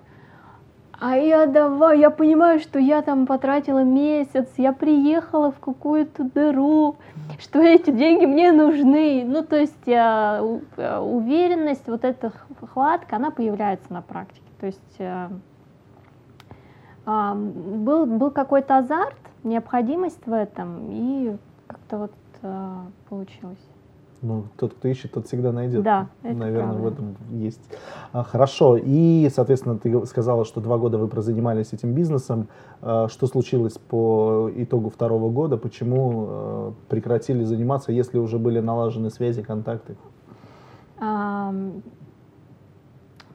А 1.00 1.16
я 1.16 1.46
давай, 1.46 1.98
я 1.98 2.10
понимаю, 2.10 2.60
что 2.60 2.78
я 2.78 3.02
там 3.02 3.26
потратила 3.26 3.82
месяц, 3.82 4.48
я 4.56 4.72
приехала 4.72 5.50
в 5.50 5.58
какую-то 5.58 6.24
дыру, 6.24 6.96
что 7.38 7.60
эти 7.60 7.90
деньги 7.90 8.26
мне 8.26 8.52
нужны. 8.52 9.24
Ну, 9.26 9.42
то 9.42 9.56
есть 9.56 9.88
э, 9.88 10.60
э, 10.76 10.98
уверенность, 10.98 11.86
вот 11.88 12.04
эта 12.04 12.32
хватка, 12.72 13.16
она 13.16 13.30
появляется 13.30 13.92
на 13.92 14.02
практике. 14.02 14.46
То 14.60 14.66
есть 14.66 14.96
э, 14.98 15.28
был, 17.04 18.06
был 18.06 18.30
какой-то 18.30 18.78
азарт, 18.78 19.18
необходимость 19.42 20.24
в 20.26 20.32
этом, 20.32 20.88
и 20.90 21.36
как-то 21.66 21.98
вот 21.98 22.12
э, 22.44 22.76
получилось. 23.08 23.58
Ну, 24.22 24.44
тот, 24.56 24.72
кто 24.72 24.88
ищет, 24.88 25.12
тот 25.12 25.26
всегда 25.26 25.52
найдет. 25.52 25.82
Да, 25.82 26.08
это 26.22 26.34
Наверное, 26.34 26.72
правда. 26.72 26.82
в 26.82 26.86
этом 26.92 27.16
есть. 27.30 27.60
А, 28.12 28.22
хорошо. 28.22 28.78
И, 28.82 29.28
соответственно, 29.30 29.76
ты 29.78 30.06
сказала, 30.06 30.46
что 30.46 30.62
два 30.62 30.78
года 30.78 30.96
вы 30.96 31.08
прозанимались 31.08 31.74
этим 31.74 31.92
бизнесом. 31.92 32.48
А, 32.80 33.08
что 33.08 33.26
случилось 33.26 33.76
по 33.76 34.50
итогу 34.56 34.88
второго 34.88 35.28
года? 35.30 35.58
Почему 35.58 36.26
э, 36.26 36.72
прекратили 36.88 37.44
заниматься, 37.44 37.92
если 37.92 38.18
уже 38.18 38.38
были 38.38 38.60
налажены 38.60 39.10
связи, 39.10 39.42
контакты? 39.42 39.96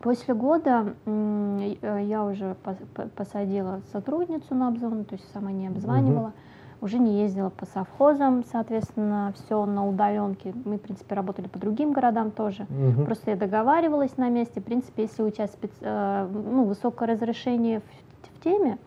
После 0.01 0.33
года 0.33 0.93
э, 1.05 1.75
я 2.07 2.23
уже 2.23 2.55
пос- 2.63 2.85
по- 2.95 3.09
посадила 3.09 3.81
сотрудницу 3.91 4.55
на 4.55 4.69
обзвон, 4.69 5.03
то 5.03 5.15
есть 5.15 5.29
сама 5.33 5.51
не 5.51 5.67
обзванивала, 5.67 6.31
уже 6.81 6.97
не 6.97 7.21
ездила 7.21 7.49
по 7.49 7.65
совхозам, 7.65 8.43
соответственно, 8.51 9.33
все 9.35 9.65
на 9.65 9.87
удаленке. 9.87 10.53
Мы, 10.65 10.77
в 10.77 10.81
принципе, 10.81 11.15
работали 11.15 11.47
по 11.47 11.59
другим 11.59 11.91
городам 11.91 12.31
тоже. 12.31 12.65
Мгм. 12.69 13.05
Просто 13.05 13.31
я 13.31 13.37
договаривалась 13.37 14.15
на 14.17 14.29
месте. 14.29 14.61
В 14.61 14.63
принципе, 14.63 15.03
если 15.03 15.23
у 15.23 15.29
тебя 15.29 15.45
спец- 15.45 15.77
э, 15.81 16.27
ну, 16.31 16.63
высокое 16.63 17.07
разрешение 17.09 17.81
в, 17.81 18.39
в 18.39 18.43
теме, 18.43 18.77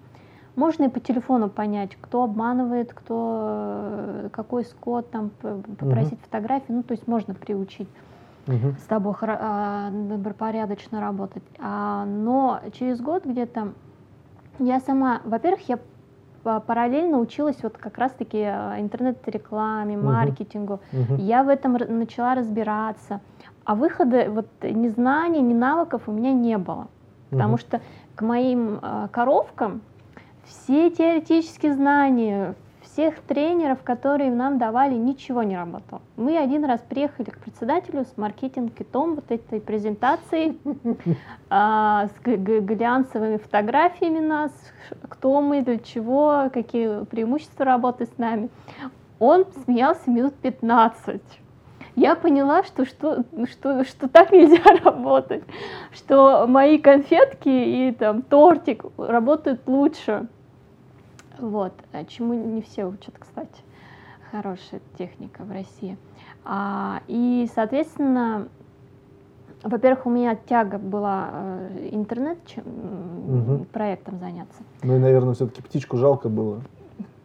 можно 0.56 0.84
и 0.84 0.88
по 0.88 1.00
телефону 1.00 1.48
понять, 1.48 1.96
кто 2.00 2.24
обманывает, 2.24 2.92
кто 2.92 3.46
э, 3.48 4.28
какой 4.32 4.64
скот, 4.64 5.10
там 5.10 5.30
попросить 5.78 6.20
фотографии. 6.20 6.72
Ну, 6.72 6.82
то 6.82 6.92
есть 6.92 7.06
можно 7.06 7.34
приучить 7.34 7.88
Мгм. 8.46 8.76
с 8.78 8.84
тобой 8.84 9.14
а, 9.22 9.90
добропорядочно 9.90 11.00
работать. 11.00 11.44
А, 11.60 12.04
но 12.06 12.60
через 12.72 13.00
год 13.00 13.24
где-то 13.24 13.72
я 14.58 14.80
сама, 14.80 15.20
во-первых, 15.24 15.68
я 15.68 15.78
параллельно 16.42 17.18
училась 17.18 17.62
вот 17.62 17.78
как 17.78 17.98
раз-таки 17.98 18.42
а, 18.42 18.76
интернет-рекламе, 18.78 19.96
Мгм. 19.96 20.06
маркетингу. 20.06 20.80
Мгм. 20.92 21.16
Я 21.16 21.42
в 21.42 21.48
этом 21.48 21.72
начала 21.72 22.34
разбираться. 22.34 23.20
А 23.64 23.74
выхода, 23.74 24.26
вот 24.30 24.48
ни 24.62 24.88
знаний, 24.88 25.40
ни 25.40 25.54
навыков 25.54 26.02
у 26.06 26.12
меня 26.12 26.32
не 26.32 26.58
было. 26.58 26.88
Потому 27.30 27.54
Мгм. 27.54 27.58
что 27.58 27.80
к 28.14 28.22
моим 28.22 28.78
а, 28.82 29.08
коровкам 29.08 29.82
все 30.44 30.90
теоретические 30.90 31.74
знания, 31.74 32.54
всех 32.92 33.20
тренеров, 33.20 33.82
которые 33.82 34.30
нам 34.30 34.58
давали, 34.58 34.94
ничего 34.94 35.42
не 35.42 35.56
работало. 35.56 36.02
Мы 36.16 36.36
один 36.36 36.64
раз 36.64 36.80
приехали 36.80 37.30
к 37.30 37.38
председателю 37.38 38.04
с 38.04 38.16
маркетинг-китом 38.16 39.14
вот 39.14 39.30
этой 39.30 39.60
презентацией, 39.60 40.58
а, 41.50 42.06
с 42.08 42.12
глянцевыми 42.22 43.38
фотографиями 43.38 44.20
нас, 44.20 44.52
кто 45.08 45.40
мы, 45.40 45.62
для 45.62 45.78
чего, 45.78 46.50
какие 46.52 47.04
преимущества 47.04 47.64
работы 47.64 48.06
с 48.06 48.18
нами. 48.18 48.50
Он 49.18 49.46
смеялся 49.64 50.10
минут 50.10 50.34
15. 50.34 51.22
Я 51.94 52.14
поняла, 52.14 52.62
что, 52.64 52.84
что, 52.84 53.24
что, 53.50 53.84
что 53.84 54.08
так 54.08 54.32
нельзя 54.32 54.62
работать, 54.84 55.44
что 55.92 56.46
мои 56.46 56.78
конфетки 56.78 57.48
и 57.48 57.92
там 57.92 58.22
тортик 58.22 58.84
работают 58.98 59.60
лучше. 59.66 60.26
Вот, 61.42 61.72
а 61.90 62.04
чему 62.04 62.34
не 62.34 62.62
все 62.62 62.84
учат, 62.84 63.16
кстати. 63.18 63.64
Хорошая 64.30 64.80
техника 64.96 65.42
в 65.42 65.50
России. 65.50 65.98
А, 66.44 67.02
и, 67.08 67.48
соответственно, 67.52 68.46
во-первых, 69.64 70.06
у 70.06 70.10
меня 70.10 70.36
тяга 70.36 70.78
была 70.78 71.30
э, 71.32 71.88
интернет 71.90 72.38
чем, 72.46 72.62
Мгм. 72.64 73.64
проектом 73.66 74.20
заняться. 74.20 74.62
Ну 74.84 74.96
и, 74.96 74.98
наверное, 75.00 75.34
все-таки 75.34 75.62
птичку 75.62 75.96
жалко 75.96 76.28
было. 76.28 76.62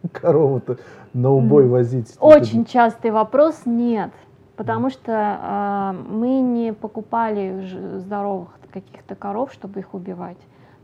Корову-то 0.12 0.78
на 1.14 1.30
убой 1.30 1.68
возить. 1.68 2.16
Очень 2.18 2.64
частый 2.64 3.12
вопрос 3.12 3.62
нет, 3.66 4.10
потому 4.56 4.90
что 4.90 5.12
а, 5.14 5.92
мы 5.92 6.40
не 6.40 6.72
покупали 6.72 7.98
здоровых 7.98 8.48
каких-то 8.72 9.14
коров, 9.14 9.52
чтобы 9.52 9.78
их 9.78 9.94
убивать. 9.94 10.38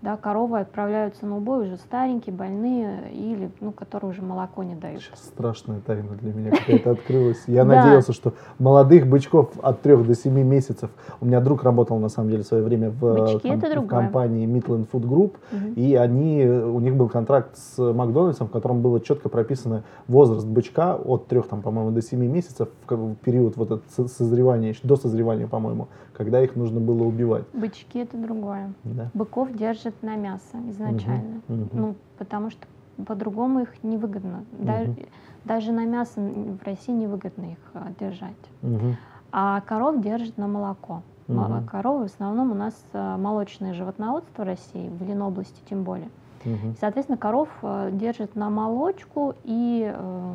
Да, 0.05 0.19
коровы 0.19 0.61
отправляются 0.61 1.25
на 1.25 1.39
убой 1.39 1.65
уже 1.65 1.79
старенькие, 1.79 2.35
больные 2.35 3.11
или 3.11 3.51
ну, 3.63 3.73
которые 3.73 4.11
уже 4.11 4.21
молоко 4.21 4.63
не 4.63 4.75
дают. 4.75 5.01
Сейчас 5.01 5.21
страшная 5.21 5.81
тайна 5.81 6.11
для 6.21 6.35
меня 6.35 6.51
какая-то 6.51 6.91
открылась. 6.91 7.43
Я 7.47 7.65
надеялся, 7.65 8.13
что 8.13 8.35
молодых 8.59 9.07
бычков 9.07 9.53
от 9.63 9.81
3 9.81 9.97
до 10.05 10.15
7 10.15 10.31
месяцев. 10.43 10.91
У 11.23 11.25
меня 11.25 11.41
друг 11.41 11.63
работал 11.63 11.99
на 11.99 12.11
самом 12.11 12.29
деле 12.29 12.43
в 12.43 12.47
свое 12.47 12.63
время 12.63 12.91
в, 12.91 13.41
компании 13.89 14.47
Midland 14.47 14.87
Food 14.93 15.09
Group. 15.09 15.37
И 15.75 15.95
они, 15.95 16.45
у 16.45 16.81
них 16.81 16.97
был 16.97 17.09
контракт 17.09 17.57
с 17.57 17.79
Макдональдсом, 17.79 18.49
в 18.49 18.51
котором 18.51 18.83
было 18.83 19.01
четко 19.01 19.31
прописано 19.31 19.85
возраст 20.07 20.47
бычка 20.47 20.97
от 20.97 21.29
3, 21.29 21.41
там, 21.49 21.63
по-моему, 21.63 21.93
до 21.93 22.03
7 22.03 22.23
месяцев, 22.23 22.69
в 22.87 23.15
период 23.15 23.57
вот 23.57 23.71
этот 23.71 23.91
со- 23.91 24.09
созревания, 24.09 24.75
до 24.83 24.97
созревания, 24.97 25.47
по-моему, 25.47 25.89
когда 26.13 26.43
их 26.43 26.57
нужно 26.57 26.79
было 26.79 27.05
убивать. 27.05 27.45
Бычки 27.55 28.01
это 28.01 28.19
другое. 28.19 28.75
Да. 28.85 29.11
Быков 29.15 29.49
держат 29.95 30.03
на 30.03 30.17
мясо 30.17 30.59
изначально. 30.71 31.41
Мгм, 31.49 31.61
мгм. 31.63 31.69
Ну, 31.73 31.95
потому 32.19 32.51
что 32.51 32.67
по-другому 33.07 33.61
их 33.61 33.83
невыгодно. 33.83 34.45
Даже, 34.53 34.91
Мгм. 34.91 34.97
даже 35.45 35.73
на 35.73 35.85
мясо 35.87 36.21
в 36.21 36.63
России 36.65 36.93
невыгодно 36.93 37.45
их 37.53 37.59
а, 37.75 37.89
держать. 37.99 38.33
Мгм. 38.63 38.97
А 39.33 39.61
коров 39.63 40.01
держат 40.01 40.39
на 40.39 40.47
молоко. 40.47 41.03
Мо- 41.27 41.49
Мгм. 41.49 41.67
Коровы 41.67 42.03
в 42.09 42.13
основном 42.13 42.53
у 42.53 42.55
нас 42.55 42.75
а, 42.93 43.17
молочное 43.17 43.75
животноводство 43.75 44.43
в 44.43 44.47
России, 44.47 44.89
в 44.89 45.03
Ленобласти 45.03 45.61
тем 45.69 45.83
более. 45.83 46.09
И, 46.45 46.51
соответственно, 46.79 47.19
коров 47.19 47.49
а, 47.63 47.91
держат 47.91 48.37
на 48.37 48.51
молочку, 48.51 49.35
и 49.45 49.91
э, 49.93 50.35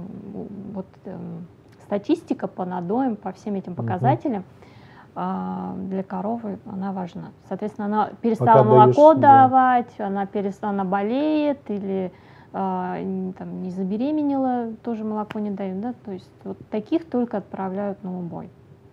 вот 0.73 0.87
эм, 1.05 1.45
статистика 1.83 2.47
по 2.47 2.65
надоям, 2.65 3.15
по 3.15 3.31
всем 3.31 3.53
этим 3.55 3.75
показателям 3.75 4.43
а, 4.43 4.58
для 5.75 6.03
коровы 6.03 6.59
она 6.65 6.91
важна. 6.91 7.31
Соответственно, 7.47 7.87
она 7.87 8.09
перестала 8.21 8.57
Пока 8.59 8.63
молоко 8.63 9.13
даешь, 9.13 9.21
да. 9.21 9.43
давать, 9.47 9.99
она 9.99 10.25
перестала, 10.25 10.73
она 10.73 10.83
болеет 10.85 11.59
или 11.69 12.11
а, 12.53 12.99
н- 12.99 13.33
там, 13.33 13.61
не 13.61 13.69
забеременела, 13.69 14.73
тоже 14.83 15.03
молоко 15.03 15.39
не 15.39 15.51
дают, 15.51 15.81
да, 15.81 15.93
то 16.05 16.11
есть 16.11 16.31
вот 16.43 16.57
таких 16.69 17.09
только 17.09 17.37
отправляют 17.37 18.03
на 18.03 18.17
убой. 18.17 18.49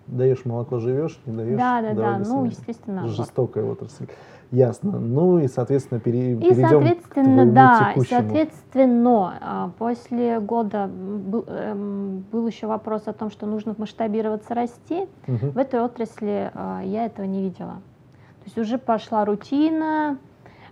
Даешь 0.06 0.44
молоко, 0.44 0.78
живешь, 0.78 1.18
не 1.26 1.36
даешь. 1.36 1.58
Да, 1.58 1.82
да, 1.82 1.92
да, 1.94 2.18
ну, 2.18 2.44
естественно. 2.44 3.02
вот. 3.02 3.10
Жестокая 3.10 3.64
отрасль. 3.64 4.06
Ясно. 4.52 5.00
Ну 5.00 5.40
и, 5.40 5.48
соответственно, 5.48 5.98
пере- 5.98 6.34
И, 6.34 6.36
перейдем 6.36 6.62
к 6.64 6.68
соответственно, 6.70 7.34
твоему 7.34 7.52
да, 7.52 7.78
и, 7.90 7.94
текущему. 7.94 8.20
соответственно, 8.20 9.38
а, 9.40 9.70
после 9.76 10.38
года 10.38 10.86
был, 10.86 11.44
эм, 11.48 12.24
был 12.30 12.46
еще 12.46 12.68
вопрос 12.68 13.02
о 13.08 13.12
том, 13.12 13.30
что 13.30 13.46
нужно 13.46 13.74
масштабироваться, 13.76 14.54
расти. 14.54 15.08
Мгм. 15.26 15.50
В 15.50 15.58
этой 15.58 15.80
отрасли 15.80 16.52
а, 16.54 16.80
я 16.84 17.06
этого 17.06 17.26
не 17.26 17.42
видела. 17.42 17.74
То 17.74 18.44
есть 18.44 18.58
уже 18.58 18.78
пошла 18.78 19.24
рутина, 19.24 20.18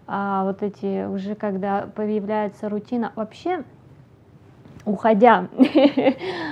а, 0.06 0.44
вот 0.44 0.62
эти 0.62 1.06
уже 1.12 1.34
когда 1.34 1.88
появляется 1.96 2.68
рутина, 2.68 3.10
вообще 3.16 3.64
уходя, 4.84 5.48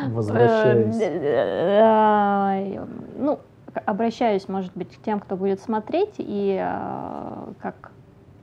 Возвращаясь. 0.08 0.98
э, 1.00 2.86
ну, 3.18 3.38
к- 3.72 3.80
обращаюсь, 3.84 4.48
может 4.48 4.72
быть, 4.74 4.96
к 4.96 5.02
тем, 5.02 5.20
кто 5.20 5.36
будет 5.36 5.60
смотреть, 5.60 6.14
и 6.18 6.58
э, 6.60 7.52
как 7.60 7.92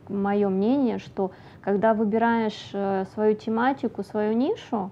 мое 0.08 0.50
мнение, 0.50 1.00
что 1.00 1.31
когда 1.62 1.93
выбираешь 1.93 2.69
э, 2.74 3.05
свою 3.13 3.36
тематику, 3.36 4.03
свою 4.03 4.34
нишу, 4.34 4.91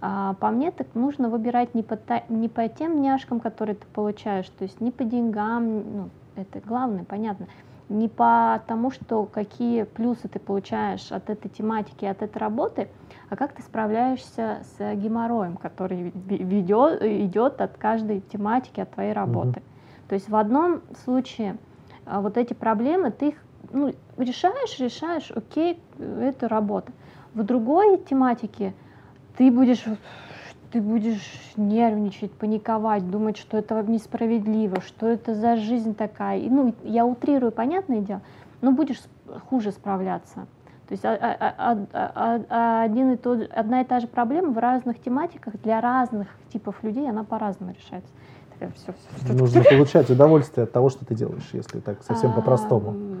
а, 0.00 0.34
по 0.34 0.50
мне 0.50 0.70
так 0.70 0.88
нужно 0.94 1.28
выбирать 1.30 1.74
не 1.74 1.82
по, 1.82 1.98
не 2.28 2.48
по 2.48 2.68
тем 2.68 3.00
няшкам, 3.00 3.40
которые 3.40 3.76
ты 3.76 3.86
получаешь, 3.94 4.46
то 4.58 4.64
есть 4.64 4.80
не 4.80 4.90
по 4.90 5.04
деньгам, 5.04 5.96
ну, 5.96 6.10
это 6.36 6.60
главное, 6.60 7.04
понятно, 7.04 7.46
не 7.88 8.08
по 8.08 8.60
тому, 8.66 8.90
что 8.90 9.24
какие 9.24 9.84
плюсы 9.84 10.28
ты 10.28 10.38
получаешь 10.38 11.12
от 11.12 11.30
этой 11.30 11.48
тематики, 11.48 12.04
от 12.04 12.22
этой 12.22 12.38
работы, 12.38 12.88
а 13.30 13.36
как 13.36 13.52
ты 13.52 13.62
справляешься 13.62 14.64
с 14.76 14.94
геморроем, 14.96 15.56
который 15.56 16.12
ведет, 16.14 17.02
идет 17.02 17.60
от 17.60 17.76
каждой 17.76 18.20
тематики, 18.20 18.80
от 18.80 18.90
твоей 18.90 19.12
работы. 19.12 19.62
То 20.08 20.14
есть 20.14 20.28
в 20.28 20.36
одном 20.36 20.82
случае 21.04 21.56
а, 22.04 22.20
вот 22.20 22.36
эти 22.36 22.54
проблемы 22.54 23.10
ты 23.10 23.28
их 23.28 23.34
ну, 23.72 23.92
решаешь, 24.16 24.78
решаешь, 24.78 25.30
окей, 25.34 25.80
это 25.98 26.48
работа. 26.48 26.92
В 27.34 27.42
другой 27.42 27.98
тематике 27.98 28.74
ты 29.36 29.50
будешь 29.50 29.84
ты 30.76 30.82
будешь 30.82 31.54
нервничать, 31.56 32.32
паниковать, 32.32 33.10
думать, 33.10 33.38
что 33.38 33.56
это 33.56 33.82
несправедливо, 33.82 34.82
что 34.82 35.06
это 35.06 35.34
за 35.34 35.56
жизнь 35.56 35.94
такая. 35.94 36.38
И, 36.40 36.50
ну, 36.50 36.74
я 36.84 37.06
утрирую, 37.06 37.50
понятное 37.50 38.00
дело, 38.02 38.20
но 38.60 38.72
будешь 38.72 39.00
хуже 39.48 39.72
справляться. 39.72 40.46
То 40.86 40.92
есть 40.92 41.04
а- 41.06 41.14
а- 41.18 41.54
а- 41.56 41.86
а- 41.94 42.40
а- 42.50 42.82
один 42.82 43.12
и 43.12 43.16
тот, 43.16 43.50
одна 43.54 43.80
и 43.80 43.84
та 43.86 44.00
же 44.00 44.06
проблема 44.06 44.50
в 44.52 44.58
разных 44.58 45.00
тематиках 45.00 45.54
для 45.62 45.80
разных 45.80 46.28
типов 46.52 46.74
людей, 46.82 47.08
она 47.08 47.24
по-разному 47.24 47.72
решается. 47.72 48.12
Всё, 48.58 48.68
всё, 48.76 48.92
всё. 49.24 49.34
Нужно 49.34 49.64
получать 49.64 50.10
удовольствие 50.10 50.64
от 50.64 50.72
того, 50.72 50.90
что 50.90 51.06
ты 51.06 51.14
делаешь, 51.14 51.48
если 51.54 51.80
так 51.80 52.02
совсем 52.02 52.32
А, 52.32 52.34
по-простому. 52.34 53.15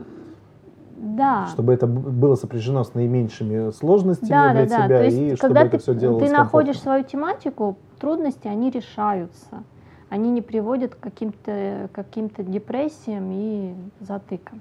Да. 1.16 1.46
Чтобы 1.48 1.72
это 1.72 1.86
было 1.86 2.34
сопряжено 2.34 2.84
с 2.84 2.94
наименьшими 2.94 3.70
сложностями 3.70 4.28
да, 4.28 4.52
для 4.52 4.66
да, 4.66 4.68
да. 4.78 4.84
тебя, 4.86 4.98
То 4.98 5.04
есть, 5.04 5.18
и 5.18 5.36
чтобы 5.36 5.54
когда 5.54 5.60
это 5.62 5.70
ты, 5.70 5.78
все 5.78 5.94
делалось 5.94 6.28
ты 6.28 6.36
находишь 6.36 6.80
свою 6.80 7.04
тематику, 7.04 7.76
трудности, 7.98 8.48
они 8.48 8.70
решаются. 8.70 9.62
Они 10.08 10.30
не 10.30 10.42
приводят 10.42 10.94
к 10.94 11.00
каким-то 11.00 11.88
каким 11.92 12.28
депрессиям 12.28 13.30
и 13.32 13.74
затыкам. 14.00 14.60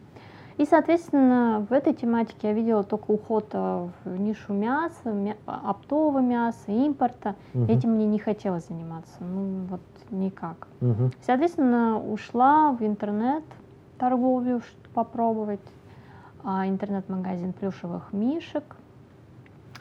И, 0.58 0.66
соответственно, 0.66 1.68
в 1.70 1.74
этой 1.74 1.94
тематике 1.94 2.48
я 2.48 2.54
видела 2.54 2.84
только 2.84 3.12
уход 3.12 3.50
э, 3.52 3.88
в 4.06 4.18
нишу 4.18 4.54
мяса, 4.54 5.12
мя- 5.12 5.36
оптового 5.46 6.20
мяса, 6.20 6.72
импорта. 6.72 7.36
Мгм. 7.54 7.66
Этим 7.70 7.90
мне 7.92 8.06
не 8.06 8.20
хотелось 8.20 8.68
заниматься, 8.68 9.16
ну 9.20 9.66
вот 9.70 9.82
никак. 10.12 10.68
Мгм. 10.80 11.12
Соответственно, 11.26 12.00
ушла 12.00 12.72
в 12.72 12.82
интернет 12.84 13.44
торговлю, 13.98 14.62
попробовать, 14.94 15.60
а, 15.60 15.75
интернет-магазин 16.46 17.54
плюшевых 17.54 18.14
мишек. 18.14 18.64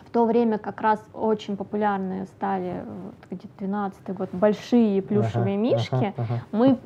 В 0.07 0.11
то 0.11 0.27
время 0.27 0.59
как 0.59 0.81
раз 0.81 1.05
очень 1.13 1.57
популярные 1.57 2.27
стали, 2.27 2.85
где-то 3.31 3.49
12 3.59 4.15
год, 4.15 4.29
большие 4.33 5.03
плюшевые 5.03 5.57
Ага, 5.57 5.63
мишки. 5.63 5.95
ага, 5.95 6.15
ага. 6.17 6.41
Мы, 6.53 6.79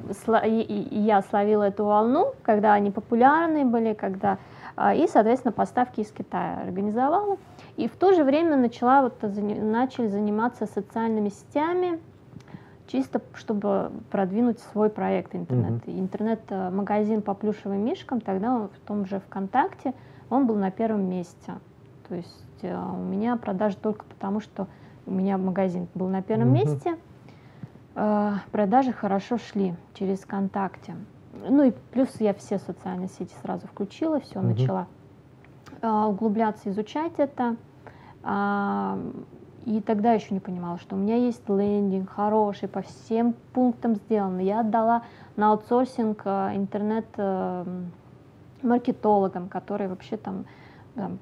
и, 0.46 0.98
я 0.98 1.20
словила 1.22 1.64
эту 1.64 1.84
волну, 1.84 2.32
когда 2.42 2.72
они 2.72 2.90
популярные 2.90 3.66
были, 3.66 3.92
когда 3.92 4.38
а, 4.76 4.94
и, 4.94 5.08
соответственно, 5.08 5.52
поставки 5.52 6.00
из 6.00 6.10
Китая 6.12 6.60
организовала. 6.62 7.36
И 7.76 7.88
в 7.88 7.96
то 7.96 8.12
же 8.12 8.22
время 8.22 8.56
начала 8.56 9.02
вот, 9.02 9.14
начали 9.22 10.06
заниматься 10.06 10.66
социальными 10.66 11.30
сетями, 11.30 12.00
чисто 12.88 13.20
чтобы 13.34 13.92
продвинуть 14.10 14.58
свой 14.58 14.90
проект 14.90 15.34
интернет. 15.34 15.86
И 15.86 15.98
Интернет-магазин 15.98 17.22
по 17.22 17.34
плюшевым 17.34 17.84
мишкам, 17.84 18.20
тогда 18.20 18.54
он 18.54 18.68
в 18.68 18.78
том 18.86 19.06
же 19.06 19.20
ВКонтакте, 19.20 19.94
он 20.30 20.46
был 20.46 20.56
на 20.56 20.70
первом 20.70 21.08
месте. 21.08 21.54
То 22.08 22.14
есть 22.14 22.44
э, 22.62 22.74
у 22.76 22.96
меня 22.96 23.36
продажи 23.36 23.76
только 23.76 24.04
потому, 24.04 24.40
что 24.40 24.66
у 25.06 25.10
меня 25.10 25.38
магазин 25.38 25.86
был 25.94 26.08
на 26.08 26.22
первом 26.22 26.48
Мгм. 26.48 26.54
месте, 26.54 26.98
э, 27.94 28.32
продажи 28.50 28.92
хорошо 28.92 29.38
шли 29.38 29.74
через 29.94 30.20
ВКонтакте. 30.20 30.96
Ну 31.48 31.64
и 31.64 31.72
плюс 31.92 32.08
я 32.20 32.34
все 32.34 32.58
социальные 32.58 33.08
сети 33.08 33.34
сразу 33.42 33.66
включила, 33.66 34.20
все 34.20 34.40
Мгм. 34.40 34.48
начала 34.48 34.86
э, 35.82 35.88
углубляться, 35.88 36.70
изучать 36.70 37.12
это. 37.18 37.56
И 39.66 39.80
тогда 39.80 40.12
еще 40.12 40.34
не 40.34 40.40
понимала, 40.40 40.78
что 40.78 40.96
у 40.96 40.98
меня 40.98 41.16
есть 41.16 41.48
лендинг 41.48 42.10
хороший, 42.10 42.68
по 42.68 42.82
всем 42.82 43.34
пунктам 43.52 43.94
сделан. 43.96 44.38
Я 44.38 44.60
отдала 44.60 45.02
на 45.36 45.50
аутсорсинг 45.52 46.22
э, 46.24 46.56
интернет-маркетологам, 46.56 49.48
которые 49.48 49.88
вообще 49.88 50.16
там, 50.16 50.44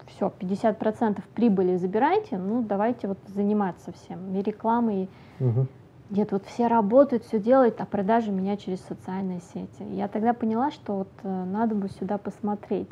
все, 0.06 0.32
50% 0.38 1.22
прибыли 1.34 1.76
забирайте, 1.76 2.38
ну 2.38 2.62
давайте 2.62 3.08
вот 3.08 3.18
заниматься 3.26 3.92
всем, 3.92 4.34
и 4.34 4.42
рекламой, 4.42 5.08
Мгм. 5.38 5.68
нет, 6.10 6.32
вот 6.32 6.46
все 6.46 6.66
работают, 6.66 7.24
все 7.24 7.38
делают, 7.38 7.80
а 7.80 7.84
продажи 7.84 8.30
меня 8.30 8.56
через 8.56 8.80
социальные 8.82 9.40
сети. 9.40 9.82
Я 9.90 10.08
тогда 10.08 10.32
поняла, 10.32 10.70
что 10.70 10.96
вот 10.98 11.08
э, 11.24 11.44
надо 11.44 11.74
бы 11.74 11.88
сюда 11.88 12.16
посмотреть. 12.16 12.90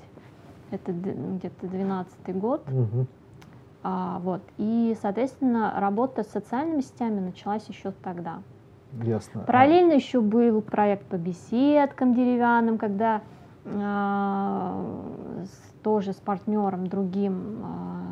Это 0.71 0.93
д- 0.93 1.13
где-то 1.13 1.67
12 1.69 2.37
год. 2.39 2.69
Мгм. 2.69 3.07
А, 3.87 4.19
вот. 4.21 4.41
И, 4.57 4.97
соответственно, 5.03 5.75
работа 5.77 6.23
с 6.25 6.29
социальными 6.29 6.81
сетями 6.81 7.21
началась 7.21 7.67
еще 7.69 7.93
тогда. 8.03 8.39
Ясно. 9.03 9.43
Параллельно 9.43 9.93
еще 9.93 10.21
был 10.23 10.63
проект 10.63 11.05
по 11.07 11.17
беседкам 11.17 12.15
деревянным, 12.15 12.79
когда 12.79 13.21
а, 13.67 14.83
с- 15.45 15.83
тоже 15.83 16.13
с 16.13 16.17
партнером 16.17 16.87
другим 16.87 17.59
а, 17.63 18.07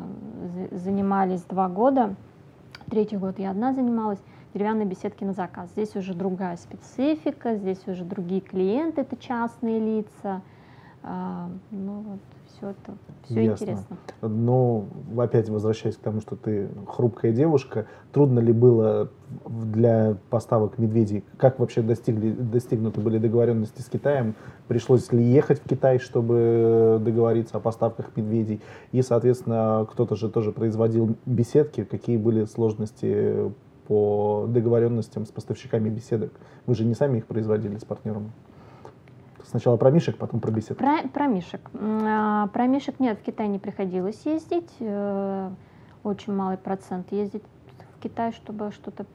за- 0.69 0.77
занимались 0.77 1.41
два 1.43 1.67
года. 1.69 2.15
Третий 2.89 3.17
год 3.17 3.39
я 3.39 3.51
одна 3.51 3.73
занималась. 3.73 4.19
Деревянные 4.53 4.85
беседки 4.85 5.23
на 5.23 5.33
заказ. 5.33 5.69
Здесь 5.71 5.95
уже 5.95 6.13
другая 6.13 6.57
специфика, 6.57 7.55
здесь 7.55 7.81
уже 7.87 8.03
другие 8.03 8.41
клиенты, 8.41 9.01
это 9.01 9.15
частные 9.17 9.79
лица. 9.79 10.41
А, 11.01 11.49
ну 11.71 11.93
вот, 12.01 12.19
все 12.57 12.69
это, 12.69 12.97
все 13.23 13.43
Ясно. 13.43 13.63
интересно. 13.63 13.97
Но 14.21 14.85
опять 15.17 15.49
возвращаясь 15.49 15.95
к 15.95 15.99
тому, 15.99 16.21
что 16.21 16.35
ты 16.35 16.69
хрупкая 16.87 17.31
девушка, 17.31 17.87
трудно 18.11 18.39
ли 18.39 18.53
было 18.53 19.09
для 19.47 20.17
поставок 20.29 20.77
медведей? 20.77 21.23
Как 21.37 21.59
вообще 21.59 21.81
достигли, 21.81 22.31
достигнуты 22.31 23.01
были 23.01 23.17
договоренности 23.17 23.81
с 23.81 23.85
Китаем? 23.85 24.35
Пришлось 24.67 25.11
ли 25.11 25.23
ехать 25.23 25.61
в 25.61 25.67
Китай, 25.67 25.99
чтобы 25.99 27.01
договориться 27.03 27.57
о 27.57 27.59
поставках 27.59 28.15
медведей? 28.15 28.61
И, 28.91 29.01
соответственно, 29.01 29.87
кто-то 29.91 30.15
же 30.15 30.29
тоже 30.29 30.51
производил 30.51 31.15
беседки. 31.25 31.83
Какие 31.83 32.17
были 32.17 32.45
сложности 32.45 33.51
по 33.87 34.45
договоренностям 34.47 35.25
с 35.25 35.29
поставщиками 35.29 35.89
беседок? 35.89 36.31
Вы 36.65 36.75
же 36.75 36.85
не 36.85 36.93
сами 36.93 37.17
их 37.17 37.25
производили 37.25 37.77
с 37.77 37.83
партнером? 37.83 38.31
Сначала 39.53 39.77
про 39.77 39.91
мишек, 39.91 40.17
потом 40.17 40.39
про 40.39 40.49
беседки. 40.49 40.79
Про, 40.81 41.07
про 41.09 41.27
мишек. 41.27 41.61
А, 41.79 42.47
Про 42.47 42.65
мишек 42.65 42.99
нет, 42.99 43.19
в 43.19 43.21
Китай 43.21 43.47
не 43.47 43.59
приходилось 43.59 44.19
ездить. 44.25 44.71
э, 44.79 45.49
Очень 46.03 46.33
малый 46.33 46.57
процент 46.57 47.11
ездить 47.11 47.43
в 47.95 48.01
Китай, 48.01 48.31
чтобы 48.31 48.71
что-то 48.71 49.05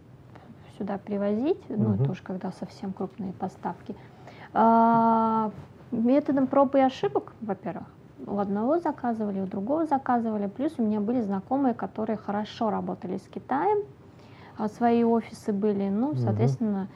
сюда 0.78 0.96
привозить. 1.04 1.58
Ну, 1.68 1.88
Мгм. 1.88 2.02
это 2.02 2.12
уж 2.12 2.22
когда 2.22 2.52
совсем 2.52 2.92
крупные 2.92 3.32
поставки. 3.32 3.96
А, 4.54 5.50
Методом 5.90 6.46
проб 6.46 6.76
и 6.76 6.80
ошибок, 6.80 7.32
во-первых. 7.40 7.86
У 8.26 8.38
одного 8.38 8.78
заказывали, 8.78 9.40
у 9.40 9.46
другого 9.46 9.86
заказывали. 9.86 10.46
Плюс 10.46 10.72
у 10.78 10.82
меня 10.84 11.00
были 11.00 11.20
знакомые, 11.20 11.74
которые 11.74 12.16
хорошо 12.16 12.70
работали 12.70 13.16
с 13.16 13.22
Китаем. 13.28 13.78
а 14.56 14.68
Свои 14.68 15.02
офисы 15.02 15.52
были. 15.52 15.88
Ну, 15.88 16.14
соответственно, 16.14 16.78
м, 16.78 16.88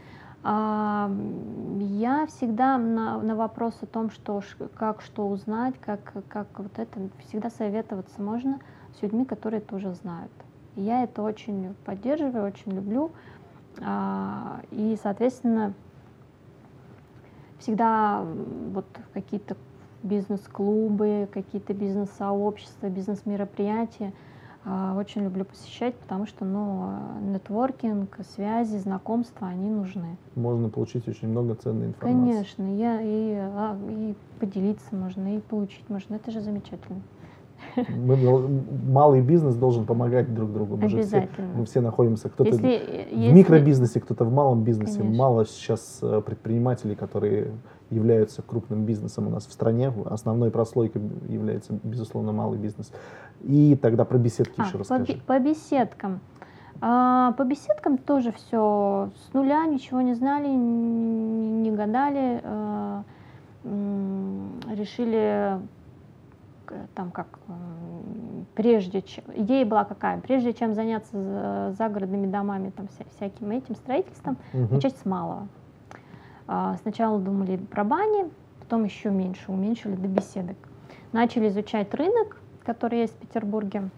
Я 0.44 2.26
всегда 2.26 2.76
на, 2.76 3.18
на 3.18 3.37
вопрос 3.37 3.78
о 3.83 3.87
том, 3.87 4.11
что, 4.11 4.42
как 4.74 5.00
что 5.00 5.28
узнать, 5.28 5.74
как, 5.81 6.00
как 6.28 6.48
вот 6.59 6.78
это, 6.78 6.98
всегда 7.26 7.48
советоваться 7.48 8.20
можно 8.20 8.59
с 8.98 9.02
людьми, 9.02 9.24
которые 9.24 9.61
тоже 9.61 9.94
знают. 9.94 10.33
Я 10.74 11.05
это 11.05 11.22
очень 11.22 11.74
поддерживаю, 11.85 12.46
очень 12.46 12.72
люблю. 12.72 13.12
А, 13.81 14.61
И, 14.72 14.98
соответственно, 15.00 15.74
всегда 17.61 18.24
вот 18.72 18.87
какие-то 19.14 19.57
бизнес-клубы, 20.02 21.28
какие-то 21.33 21.72
бизнес-сообщества, 21.72 22.88
бизнес-мероприятия 22.88 24.12
очень 24.64 25.25
люблю 25.25 25.44
посещать, 25.44 25.94
потому 25.98 26.27
что, 26.27 26.44
ну, 26.44 26.90
э, 27.18 27.20
нетворкинг, 27.33 28.18
связи, 28.35 28.77
знакомства, 28.79 29.48
они 29.48 29.70
нужны. 29.70 30.16
Можно 30.37 30.68
получить 30.68 31.09
очень 31.09 31.29
много 31.29 31.55
ценной 31.55 31.87
информации. 31.88 32.46
Конечно, 32.46 32.77
я 32.77 33.01
и, 33.03 33.35
а, 33.35 33.77
и 33.90 34.14
поделиться 34.38 34.94
можно, 34.94 35.37
и 35.37 35.40
получить 35.40 35.88
можно. 35.88 36.14
Это 36.14 36.31
же 36.31 36.40
замечательно. 36.40 37.03
Мы 37.88 38.48
малый 38.88 39.20
бизнес 39.22 39.54
должен 39.56 39.85
помогать 39.87 40.32
друг 40.35 40.52
другу. 40.52 40.76
Мы, 40.76 40.88
же 40.88 41.02
все, 41.02 41.16
Обязательно. 41.18 41.48
мы 41.56 41.64
все 41.64 41.80
находимся, 41.80 42.28
кто-то 42.28 42.50
Если, 42.50 42.62
в 42.66 43.16
если- 43.18 43.32
микробизнесе, 43.32 44.00
кто-то 44.00 44.24
в 44.24 44.32
малом 44.32 44.62
бизнесе. 44.62 44.98
Конечно. 44.98 45.16
Мало 45.18 45.46
сейчас 45.46 45.98
э, 46.02 46.20
предпринимателей, 46.24 46.94
которые 46.94 47.52
являются 47.90 48.42
крупным 48.42 48.85
бизнесом 48.85 49.26
у 49.26 49.30
нас 49.30 49.46
в 49.46 49.52
стране. 49.52 49.92
Основной 50.06 50.50
прослойкой 50.50 51.02
является, 51.28 51.78
безусловно, 51.82 52.32
малый 52.32 52.58
бизнес. 52.58 52.90
И 53.42 53.76
тогда 53.80 54.04
про 54.04 54.18
беседки 54.18 54.54
А, 54.58 54.62
еще 54.64 54.72
по, 54.72 54.78
расскажи. 54.80 55.04
бе- 55.14 55.20
по 55.26 55.38
беседкам. 55.38 56.20
А, 56.80 57.32
по 57.32 57.44
беседкам 57.44 57.96
тоже 57.98 58.32
все 58.32 59.11
с 59.28 59.32
нуля, 59.35 59.64
ничего 59.66 60.00
не 60.00 60.14
знали, 60.14 60.46
н- 60.48 61.62
не 61.62 61.70
гадали. 61.70 62.40
а, 62.44 63.02
решили 64.74 65.58
там 66.94 67.11
как 67.11 67.26
прежде 68.54 69.02
чем 69.02 69.24
идея 69.35 69.64
была 69.66 69.85
какая? 69.85 70.20
Прежде 70.20 70.52
чем 70.52 70.74
заняться 70.74 71.20
за- 71.20 71.74
загородными 71.76 72.26
домами 72.26 72.70
там 72.70 72.87
вся- 72.88 73.04
всяким 73.16 73.50
этим 73.50 73.74
строительством 73.76 74.37
Мгм. 74.52 74.74
начать 74.74 74.96
с 74.96 75.04
малого. 75.04 75.48
А, 76.46 76.76
сначала 76.82 77.18
думали 77.18 77.56
про 77.56 77.85
бани 77.85 78.30
потом 78.61 78.85
еще 78.85 79.11
меньше 79.11 79.50
уменьшили 79.52 79.94
до 79.96 80.08
беседок. 80.08 80.56
Начали 81.12 81.48
изучать 81.48 81.92
рынок 81.94 82.38
который 82.64 83.00
есть 83.00 83.14
в 83.14 83.18
Петербурге. 83.18 83.88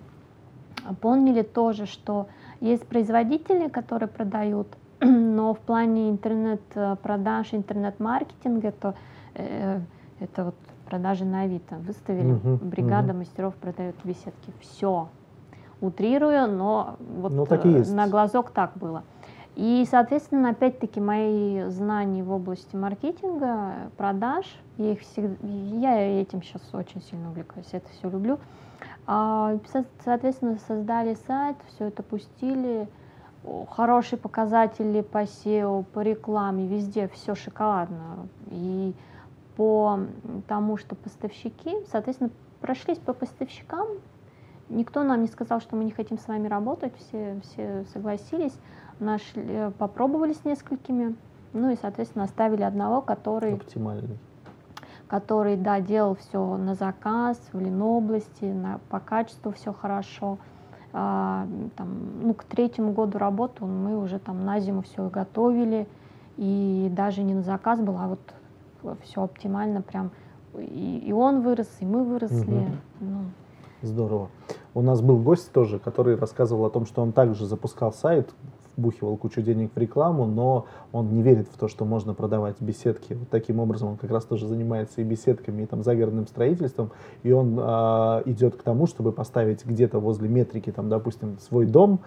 Поняли 1.02 1.42
тоже 1.42 1.86
что 1.86 2.28
есть 2.60 2.86
производители 2.86 3.68
которые 3.68 4.08
продают 4.08 4.66
но 5.00 5.52
в 5.54 5.58
плане 5.58 6.10
интернет-продаж, 6.10 7.52
интернет-маркетинга, 7.52 8.72
то 8.72 8.94
э, 9.34 9.80
это 10.20 10.44
вот 10.44 10.54
продажи 10.84 11.24
на 11.24 11.42
Авито. 11.42 11.76
Выставили, 11.76 12.32
Мгм, 12.32 12.56
бригада 12.56 13.08
мгм. 13.08 13.18
мастеров 13.18 13.54
продает 13.56 13.94
беседки. 14.04 14.52
Все. 14.60 15.08
Утрирую, 15.80 16.48
но 16.48 16.96
вот 17.18 17.32
Ну, 17.32 17.46
так 17.46 17.66
и 17.66 17.68
э, 17.68 17.84
на 17.86 18.08
глазок 18.08 18.50
так 18.50 18.72
было. 18.76 19.02
И, 19.56 19.86
соответственно, 19.88 20.50
опять-таки 20.50 21.00
мои 21.00 21.68
знания 21.68 22.24
в 22.24 22.32
области 22.32 22.74
маркетинга, 22.74 23.90
продаж, 23.96 24.44
я, 24.78 24.92
их 24.92 25.00
всегда, 25.00 25.36
я 25.46 26.20
этим 26.20 26.42
сейчас 26.42 26.62
очень 26.72 27.00
сильно 27.02 27.28
увлекаюсь, 27.30 27.68
это 27.72 27.88
все 27.90 28.08
люблю. 28.10 28.38
А, 29.06 29.56
соответственно, 30.04 30.58
создали 30.66 31.16
сайт, 31.26 31.56
все 31.68 31.86
это 31.86 32.02
пустили, 32.02 32.88
хорошие 33.70 34.18
показатели 34.18 35.02
по 35.02 35.22
SEO, 35.22 35.84
по 35.84 36.00
рекламе, 36.00 36.66
везде 36.66 37.08
все 37.08 37.34
шоколадно. 37.34 38.26
И 38.50 38.92
по 39.56 40.00
тому, 40.48 40.76
что 40.76 40.94
поставщики, 40.94 41.76
соответственно, 41.90 42.30
прошлись 42.60 42.98
по 42.98 43.12
поставщикам, 43.12 43.86
никто 44.68 45.02
нам 45.02 45.22
не 45.22 45.28
сказал, 45.28 45.60
что 45.60 45.76
мы 45.76 45.84
не 45.84 45.92
хотим 45.92 46.18
с 46.18 46.26
вами 46.26 46.48
работать, 46.48 46.92
все, 46.98 47.40
все 47.42 47.84
согласились 47.92 48.54
нашли, 49.00 49.42
э, 49.46 49.70
попробовали 49.78 50.32
с 50.32 50.44
несколькими, 50.44 51.16
ну 51.52 51.70
и, 51.70 51.76
соответственно, 51.76 52.24
оставили 52.24 52.62
одного, 52.62 53.00
который... 53.00 53.54
Оптимальный. 53.54 54.18
Который, 55.08 55.56
да, 55.56 55.80
делал 55.80 56.16
все 56.16 56.56
на 56.56 56.74
заказ, 56.74 57.40
в 57.52 57.60
Ленобласти, 57.60 58.46
на, 58.46 58.80
по 58.88 59.00
качеству 59.00 59.52
все 59.52 59.72
хорошо. 59.72 60.38
А, 60.92 61.46
там, 61.76 61.88
ну, 62.22 62.34
к 62.34 62.44
третьему 62.44 62.92
году 62.92 63.18
работы 63.18 63.64
мы 63.64 63.98
уже 63.98 64.18
там 64.18 64.44
на 64.44 64.60
зиму 64.60 64.82
все 64.82 65.08
готовили, 65.08 65.86
и 66.36 66.88
даже 66.92 67.22
не 67.22 67.34
на 67.34 67.42
заказ 67.42 67.80
было, 67.80 68.04
а 68.04 68.08
вот 68.08 68.20
все 69.02 69.22
оптимально 69.22 69.82
прям. 69.82 70.10
И, 70.56 71.02
и 71.06 71.12
он 71.12 71.42
вырос, 71.42 71.68
и 71.80 71.86
мы 71.86 72.04
выросли. 72.04 72.44
Угу. 72.44 72.72
Ну. 73.00 73.18
Здорово. 73.82 74.30
У 74.72 74.82
нас 74.82 75.02
был 75.02 75.18
гость 75.18 75.52
тоже, 75.52 75.78
который 75.78 76.16
рассказывал 76.16 76.64
о 76.64 76.70
том, 76.70 76.86
что 76.86 77.02
он 77.02 77.12
также 77.12 77.46
запускал 77.46 77.92
сайт, 77.92 78.30
вбухивал 78.76 79.16
кучу 79.16 79.42
денег 79.42 79.70
в 79.74 79.78
рекламу, 79.78 80.26
но 80.26 80.66
он 80.92 81.12
не 81.12 81.22
верит 81.22 81.48
в 81.48 81.58
то, 81.58 81.68
что 81.68 81.84
можно 81.84 82.14
продавать 82.14 82.56
беседки. 82.60 83.14
Вот 83.14 83.28
таким 83.28 83.60
образом 83.60 83.90
он 83.90 83.96
как 83.96 84.10
раз 84.10 84.24
тоже 84.24 84.46
занимается 84.46 85.00
и 85.00 85.04
беседками, 85.04 85.62
и 85.62 85.66
там 85.66 85.82
загородным 85.82 86.26
строительством, 86.26 86.90
и 87.22 87.32
он 87.32 87.58
э, 87.58 88.22
идет 88.26 88.56
к 88.56 88.62
тому, 88.62 88.86
чтобы 88.86 89.12
поставить 89.12 89.64
где-то 89.64 89.98
возле 89.98 90.28
метрики, 90.28 90.70
там, 90.70 90.88
допустим, 90.88 91.38
свой 91.38 91.66
дом 91.66 92.00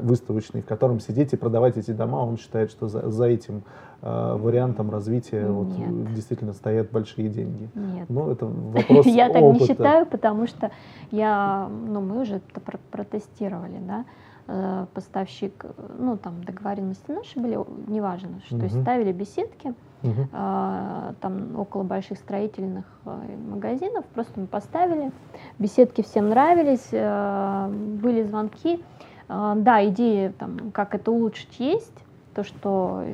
выставочный, 0.00 0.62
в 0.62 0.66
котором 0.66 1.00
сидеть 1.00 1.32
и 1.32 1.36
продавать 1.36 1.76
эти 1.76 1.90
дома. 1.90 2.16
Он 2.16 2.36
считает, 2.38 2.70
что 2.70 2.88
за, 2.88 3.10
за 3.10 3.26
этим 3.26 3.62
э, 4.00 4.36
вариантом 4.36 4.90
развития 4.90 5.46
вот, 5.46 5.68
действительно 6.14 6.52
стоят 6.52 6.90
большие 6.90 7.28
деньги. 7.28 7.68
Нет. 7.74 8.08
Но 8.08 8.30
это 8.30 8.46
вопрос 8.46 9.06
Я 9.06 9.28
так 9.28 9.42
не 9.42 9.58
считаю, 9.60 10.06
потому 10.06 10.46
что 10.46 10.70
я, 11.10 11.68
ну, 11.68 12.00
мы 12.00 12.22
уже 12.22 12.36
это 12.36 12.60
протестировали, 12.90 13.78
да. 13.86 14.04
Э, 14.48 14.86
поставщик, 14.92 15.64
ну 15.98 16.16
там 16.16 16.42
договоренности 16.42 17.12
наши 17.12 17.38
были, 17.38 17.58
неважно, 17.86 18.40
что 18.46 18.56
угу. 18.56 18.68
ставили 18.68 19.12
беседки, 19.12 19.72
угу. 20.02 20.26
там 20.32 21.56
около 21.56 21.84
больших 21.84 22.18
строительных 22.18 22.84
э, 23.04 23.36
магазинов, 23.48 24.04
просто 24.06 24.40
мы 24.40 24.48
поставили, 24.48 25.12
беседки 25.60 26.02
всем 26.02 26.30
нравились, 26.30 26.88
были 26.90 28.24
звонки, 28.24 28.82
да, 29.28 29.86
идеи, 29.86 30.32
там, 30.36 30.72
как 30.72 30.96
это 30.96 31.12
улучшить 31.12 31.60
есть, 31.60 32.04
то, 32.34 32.42
что 32.42 33.04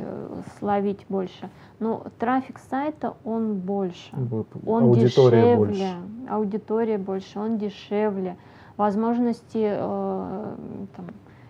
словить 0.59 1.05
больше, 1.11 1.51
но 1.79 2.05
трафик 2.19 2.59
сайта, 2.71 3.15
он 3.25 3.57
больше, 3.57 4.17
он 4.65 4.85
аудитория 4.85 5.43
дешевле, 5.43 5.57
больше. 5.57 5.97
аудитория 6.31 6.99
больше, 6.99 7.39
он 7.39 7.59
дешевле, 7.59 8.39
возможности 8.79 9.59
э, 9.59 10.57
там, 10.97 11.07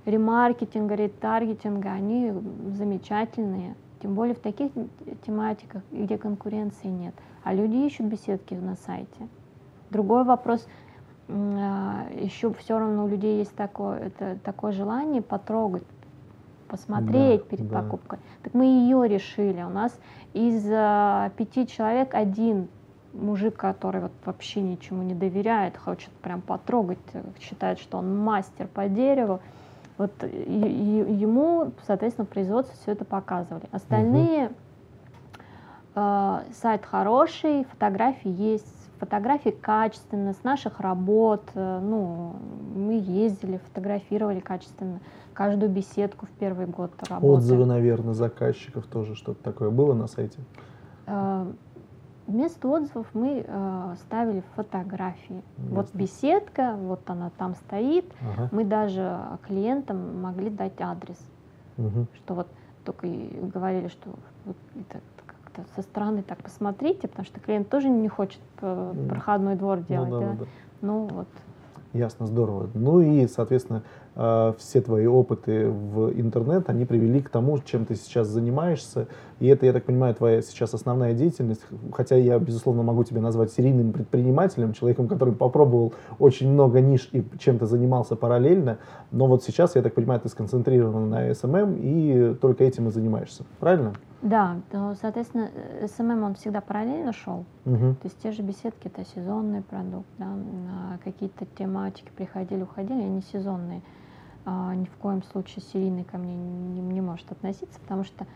ремаркетинга, 0.07 0.95
ретаргетинга, 0.97 1.93
они 1.93 2.33
замечательные. 2.73 3.77
Тем 4.03 4.15
более 4.15 4.35
в 4.35 4.41
таких 4.41 4.73
тематиках, 5.27 5.83
где 5.93 6.19
конкуренции 6.19 6.89
нет. 6.89 7.15
А 7.45 7.53
люди 7.53 7.77
ищут 7.77 8.07
беседки 8.07 8.55
на 8.55 8.77
сайте. 8.77 9.29
Другой 9.91 10.25
вопрос, 10.25 10.67
а, 11.29 12.07
еще 12.15 12.53
все 12.55 12.79
равно 12.79 13.05
у 13.05 13.09
людей 13.09 13.39
есть 13.39 13.55
такое, 13.55 13.99
это, 13.99 14.39
такое 14.45 14.73
желание 14.73 15.21
потрогать, 15.21 15.85
посмотреть 16.69 17.43
да, 17.43 17.49
перед 17.49 17.69
да. 17.69 17.83
покупкой. 17.83 18.19
Так 18.43 18.55
мы 18.55 18.65
ее 18.65 19.07
решили. 19.09 19.63
У 19.63 19.71
нас 19.71 19.99
из 20.33 20.67
а, 20.71 21.31
пяти 21.37 21.67
человек 21.67 22.15
один 22.15 22.69
мужик, 23.13 23.57
который 23.57 24.01
вот 24.03 24.13
вообще 24.25 24.61
ничему 24.61 25.03
не 25.03 25.15
доверяет, 25.15 25.77
хочет 25.77 26.11
прям 26.23 26.41
потрогать, 26.41 26.99
считает, 27.41 27.79
что 27.79 27.99
он 27.99 28.19
мастер 28.19 28.67
по 28.69 28.89
дереву. 28.89 29.41
Вот 29.97 30.13
ему, 30.23 31.73
соответственно, 31.87 32.27
производство 32.27 32.75
все 32.81 32.93
это 32.93 33.05
показывали. 33.05 33.65
Остальные 33.73 34.47
угу. 34.47 34.55
э, 35.97 36.39
сайт 36.55 36.85
хороший, 36.85 37.65
фотографии 37.65 38.31
есть, 38.31 38.79
фотографии 38.99 39.51
качественно, 39.51 40.35
с 40.35 40.45
наших 40.45 40.79
работ. 40.81 41.43
Э, 41.55 41.81
ну, 41.83 42.37
мы 42.77 42.95
ездили, 42.95 43.59
фотографировали 43.69 44.41
качественно. 44.41 45.01
Каждую 45.35 45.71
беседку 45.71 46.27
в 46.27 46.31
первый 46.31 46.67
год 46.67 46.93
работали. 47.09 47.31
Отзывы, 47.31 47.67
наверное, 47.67 48.15
заказчиков 48.15 48.87
тоже 48.87 49.15
что-то 49.15 49.43
такое 49.43 49.71
было 49.71 49.95
на 49.95 50.07
сайте? 50.07 50.39
Э, 51.07 51.51
Вместо 52.29 52.69
отзывов 52.69 53.07
мы 53.15 53.43
э, 53.47 53.95
ставили 54.03 54.43
фотографии. 54.55 55.43
Ясно. 55.57 55.75
Вот 55.75 55.89
беседка, 55.95 56.77
вот 56.79 57.01
она 57.07 57.31
там 57.39 57.55
стоит. 57.55 58.05
Ага. 58.21 58.51
Мы 58.53 58.67
даже 58.67 59.19
клиентам 59.47 60.21
могли 60.21 60.51
дать 60.51 60.79
адрес. 60.79 61.19
Угу. 61.79 62.07
Что 62.17 62.35
вот 62.35 62.49
только 62.85 63.07
и 63.07 63.41
говорили, 63.41 63.89
что 63.89 64.11
вот 64.45 64.57
это 64.75 65.01
как-то 65.25 65.65
со 65.75 65.81
стороны 65.81 66.23
так 66.23 66.43
посмотрите, 66.43 67.09
потому 67.09 67.25
что 67.25 67.41
клиент 67.41 67.71
тоже 67.71 67.89
не 67.89 68.09
хочет 68.09 68.43
э, 68.61 69.07
проходной 69.09 69.57
двор 69.57 69.79
ну 69.79 69.85
делать. 69.89 70.11
Ну, 70.11 70.21
да, 70.21 70.27
да. 70.27 70.35
Да. 70.35 70.47
ну 70.83 71.09
вот. 71.11 71.29
Ясно, 71.95 72.27
здорово. 72.27 72.69
Ну 72.75 73.01
и, 73.01 73.27
соответственно, 73.27 73.85
все 74.59 74.81
твои 74.81 75.07
опыты 75.07 75.69
в 75.69 76.11
интернет, 76.21 76.69
они 76.69 76.85
привели 76.85 77.23
к 77.23 77.31
тому, 77.31 77.59
чем 77.61 77.87
ты 77.87 77.95
сейчас 77.95 78.27
занимаешься. 78.27 79.07
И 79.39 79.47
это, 79.47 79.65
я 79.67 79.73
так 79.73 79.85
понимаю, 79.85 80.13
твоя 80.17 80.43
сейчас 80.43 80.75
основная 80.75 81.15
деятельность. 81.15 81.65
Хотя 81.93 82.17
я, 82.17 82.37
безусловно, 82.41 82.83
могу 82.83 83.05
тебя 83.05 83.21
назвать 83.21 83.53
серийным 83.53 83.93
предпринимателем, 83.93 84.73
человеком, 84.73 85.07
который 85.07 85.35
попробовал 85.35 85.95
очень 86.19 86.51
много 86.51 86.81
ниш 86.81 87.09
и 87.13 87.25
чем-то 87.39 87.67
занимался 87.67 88.17
параллельно. 88.17 88.79
Но 89.13 89.29
вот 89.29 89.45
сейчас, 89.45 89.77
я 89.77 89.83
так 89.83 89.95
понимаю, 89.95 90.21
ты 90.21 90.29
сконцентрирован 90.29 91.09
на 91.09 91.31
SMM 91.31 91.79
и 91.79 92.35
только 92.35 92.65
этим 92.65 92.89
и 92.89 92.91
занимаешься. 92.91 93.45
Правильно? 93.61 93.93
Да, 94.21 94.57
то, 94.73 94.97
соответственно, 95.01 95.49
SMM 95.97 96.25
он 96.25 96.35
всегда 96.35 96.61
параллельно 96.61 97.13
шел. 97.13 97.45
Угу. 97.67 97.77
То 97.77 98.05
есть 98.05 98.19
те 98.21 98.33
же 98.33 98.43
беседки 98.43 98.89
это 98.89 99.05
сезонный 99.15 99.63
продукт, 99.63 100.09
да, 100.19 100.27
какие-то 101.05 101.47
тематики 101.57 102.11
приходили, 102.17 102.63
уходили, 102.63 103.01
они 103.01 103.23
сезонные. 103.33 103.81
А, 104.51 104.75
ни 104.75 104.87
в 104.87 104.97
коем 104.97 105.23
случае 105.25 105.63
серийный 105.63 106.05
ко 106.05 106.17
мне 106.17 106.35
не, 106.35 106.81
не 106.81 107.03
может 107.03 107.31
относиться, 107.31 107.79
потому 107.81 108.03
что 108.03 108.27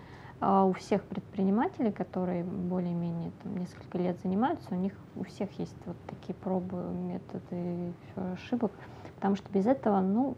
а, 0.40 0.66
у 0.66 0.75
всех 0.75 1.03
предпринимателей, 1.05 1.90
которые 1.90 2.44
более-менее 2.44 3.31
там, 3.42 3.57
несколько 3.57 3.96
лет 3.96 4.20
занимаются, 4.22 4.66
у 4.72 4.75
них 4.75 4.92
у 5.16 5.25
всех 5.25 5.51
есть 5.59 5.75
вот 5.87 5.96
такие 6.09 6.35
пробы, 6.35 6.77
методы 6.77 7.94
ошибок, 8.35 8.72
потому 9.14 9.37
что 9.37 9.51
без 9.51 9.64
этого, 9.64 10.01
ну, 10.01 10.37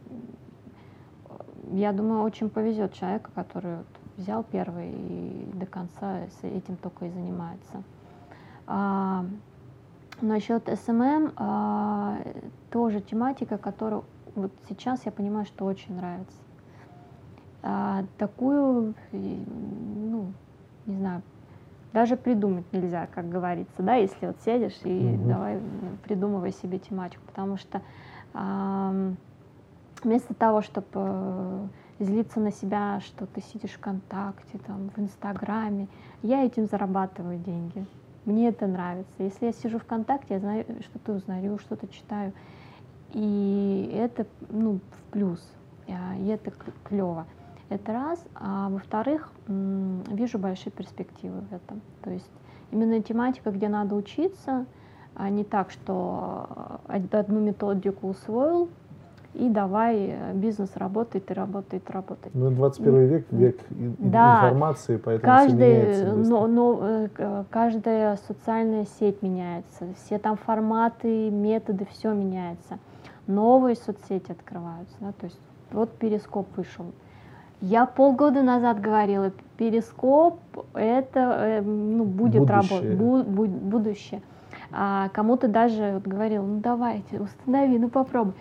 я 1.72 1.92
думаю, 1.92 2.22
очень 2.22 2.50
повезет 2.50 2.92
человеку, 2.92 3.30
который 3.34 3.78
вот, 3.78 3.86
взял 4.16 4.44
первый 4.44 4.92
и 4.92 5.50
до 5.54 5.66
конца 5.66 6.20
с 6.40 6.44
этим 6.44 6.76
только 6.76 7.06
и 7.06 7.10
занимается. 7.10 7.82
А, 8.68 9.26
насчет 10.20 10.68
SMM 10.68 11.32
а, 11.36 12.18
тоже 12.70 13.00
тематика, 13.00 13.58
которую 13.58 14.04
вот 14.34 14.52
сейчас 14.68 15.04
я 15.06 15.12
понимаю, 15.12 15.46
что 15.46 15.64
очень 15.64 15.96
нравится. 15.96 16.36
А, 17.62 18.04
такую, 18.18 18.94
ну, 19.12 20.32
не 20.86 20.96
знаю, 20.96 21.22
даже 21.92 22.16
придумать 22.16 22.64
нельзя, 22.72 23.06
как 23.06 23.28
говорится, 23.28 23.82
да, 23.82 23.94
если 23.94 24.26
вот 24.26 24.36
сидишь 24.44 24.78
и 24.84 25.14
угу. 25.14 25.28
давай 25.28 25.60
придумывай 26.02 26.52
себе 26.52 26.78
тематику, 26.78 27.22
потому 27.26 27.56
что 27.56 27.80
а, 28.34 28.92
вместо 30.02 30.34
того, 30.34 30.60
чтобы 30.60 30.88
э, 30.94 31.66
злиться 32.00 32.40
на 32.40 32.52
себя, 32.52 33.00
что 33.00 33.26
ты 33.26 33.40
сидишь 33.40 33.72
ВКонтакте, 33.72 34.58
там, 34.66 34.90
в 34.94 34.98
Инстаграме. 34.98 35.88
Я 36.22 36.44
этим 36.44 36.66
зарабатываю 36.66 37.38
деньги. 37.38 37.86
Мне 38.24 38.48
это 38.48 38.66
нравится. 38.66 39.12
Если 39.18 39.46
я 39.46 39.52
сижу 39.52 39.78
ВКонтакте, 39.78 40.34
я 40.34 40.40
знаю, 40.40 40.64
что-то 40.80 41.12
узнаю, 41.12 41.58
что-то 41.58 41.86
читаю. 41.88 42.32
И 43.14 43.90
это 43.94 44.26
ну, 44.50 44.80
в 44.90 45.12
плюс. 45.12 45.40
И 45.86 46.26
это 46.26 46.52
клево. 46.84 47.26
Это 47.68 47.92
раз. 47.92 48.24
А 48.34 48.68
во-вторых, 48.68 49.30
вижу 49.46 50.38
большие 50.38 50.72
перспективы 50.72 51.40
в 51.40 51.52
этом. 51.52 51.80
То 52.02 52.10
есть 52.10 52.30
именно 52.70 53.00
тематика, 53.02 53.50
где 53.50 53.68
надо 53.68 53.94
учиться, 53.94 54.66
а 55.14 55.30
не 55.30 55.44
так, 55.44 55.70
что 55.70 56.78
э, 56.88 57.00
одну 57.12 57.40
методику 57.40 58.08
усвоил, 58.08 58.68
и 59.34 59.48
давай 59.48 60.08
э, 60.08 60.32
бизнес 60.34 60.76
работает 60.76 61.30
и 61.30 61.34
работает, 61.34 61.90
работает. 61.90 62.34
Ну, 62.34 62.50
21 62.50 63.06
век, 63.06 63.26
век 63.30 63.60
да. 63.70 64.36
информации, 64.36 64.96
поэтому 64.96 65.32
каждый, 65.32 66.14
но, 66.14 66.46
но, 66.46 67.08
э, 67.16 67.44
каждая 67.50 68.16
социальная 68.28 68.86
сеть 68.98 69.22
меняется, 69.22 69.86
все 69.96 70.18
там 70.18 70.36
форматы, 70.36 71.30
методы, 71.30 71.86
все 71.90 72.12
меняется. 72.12 72.78
Новые 73.26 73.76
соцсети 73.76 74.32
открываются, 74.32 74.94
да, 75.00 75.12
то 75.12 75.26
есть 75.26 75.38
вот 75.70 75.90
перископ 75.92 76.46
вышел. 76.56 76.86
Я 77.60 77.86
полгода 77.86 78.42
назад 78.42 78.80
говорила, 78.80 79.32
перископ 79.56 80.38
это 80.74 81.20
э, 81.20 81.60
ну, 81.62 82.04
будет 82.04 82.48
работать, 82.50 82.96
бу, 82.96 83.22
бу, 83.22 83.46
будущее. 83.46 84.20
А 84.70 85.08
кому-то 85.10 85.48
даже 85.48 85.92
вот 85.94 86.02
говорил, 86.06 86.44
ну 86.44 86.60
давайте, 86.60 87.20
установи, 87.20 87.78
ну 87.78 87.88
попробуй. 87.88 88.34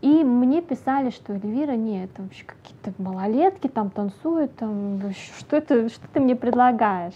И 0.00 0.24
мне 0.24 0.62
писали, 0.62 1.10
что 1.10 1.34
Эльвира, 1.34 1.72
нет, 1.72 2.10
это 2.12 2.22
вообще 2.22 2.44
какие-то 2.44 3.02
малолетки 3.02 3.66
там 3.66 3.90
танцуют, 3.90 4.54
там, 4.56 5.00
что, 5.38 5.56
это, 5.56 5.88
что 5.88 6.08
ты 6.12 6.20
мне 6.20 6.34
предлагаешь? 6.36 7.14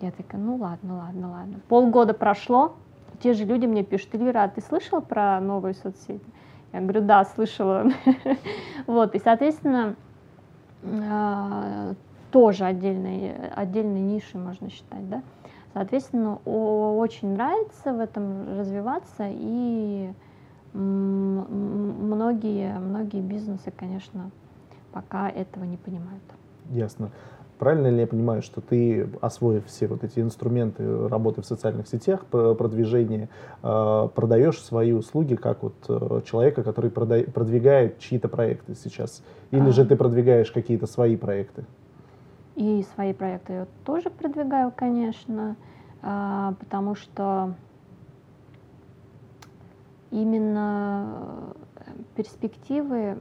Я 0.00 0.10
такая, 0.12 0.40
ну 0.40 0.56
ладно, 0.56 0.96
ладно, 0.96 1.30
ладно. 1.30 1.60
Полгода 1.68 2.14
прошло, 2.14 2.74
те 3.22 3.34
же 3.34 3.44
люди 3.44 3.66
мне 3.66 3.82
пишут, 3.82 4.14
Эльвира, 4.14 4.44
а 4.44 4.48
ты 4.48 4.62
слышала 4.62 5.00
про 5.00 5.40
новые 5.40 5.74
соцсети? 5.74 6.24
Я 6.72 6.80
говорю, 6.80 7.02
да, 7.02 7.24
слышала. 7.24 7.86
Вот, 8.86 9.14
и, 9.14 9.20
соответственно, 9.20 9.94
а, 10.82 11.94
тоже 12.32 12.64
отдельной, 12.64 13.32
отдельной 13.54 14.00
нишей 14.00 14.40
можно 14.40 14.70
считать, 14.70 15.08
да. 15.08 15.22
Соответственно, 15.72 16.36
очень 16.44 17.34
нравится 17.34 17.92
в 17.92 18.00
этом 18.00 18.58
развиваться, 18.58 19.28
и 19.30 20.12
многие, 20.74 22.78
многие 22.78 23.20
бизнесы, 23.20 23.70
конечно, 23.70 24.30
пока 24.92 25.28
этого 25.28 25.64
не 25.64 25.76
понимают. 25.76 26.22
Ясно. 26.70 27.10
Правильно 27.62 27.86
ли 27.86 28.00
я 28.00 28.08
понимаю, 28.08 28.42
что 28.42 28.60
ты, 28.60 29.08
освоив 29.20 29.66
все 29.66 29.86
вот 29.86 30.02
эти 30.02 30.18
инструменты 30.18 31.06
работы 31.06 31.42
в 31.42 31.46
социальных 31.46 31.86
сетях, 31.86 32.26
продвижения, 32.26 33.28
а, 33.62 34.08
продаешь 34.08 34.60
свои 34.60 34.90
услуги 34.90 35.36
как 35.36 35.62
вот 35.62 35.74
э, 35.88 36.22
человека, 36.24 36.64
который 36.64 36.90
продвигает 36.90 38.00
чьи-то 38.00 38.28
проекты 38.28 38.74
сейчас? 38.74 39.22
Или 39.52 39.68
а. 39.68 39.70
же 39.70 39.84
ты 39.86 39.94
продвигаешь 39.94 40.50
какие-то 40.50 40.88
свои 40.88 41.16
проекты? 41.16 41.64
И 42.56 42.84
свои 42.96 43.12
проекты 43.12 43.52
я 43.52 43.66
тоже 43.84 44.10
продвигаю, 44.10 44.72
конечно, 44.74 45.54
а, 46.02 46.54
потому 46.58 46.96
что 46.96 47.54
именно 50.10 51.54
перспективы, 52.16 53.20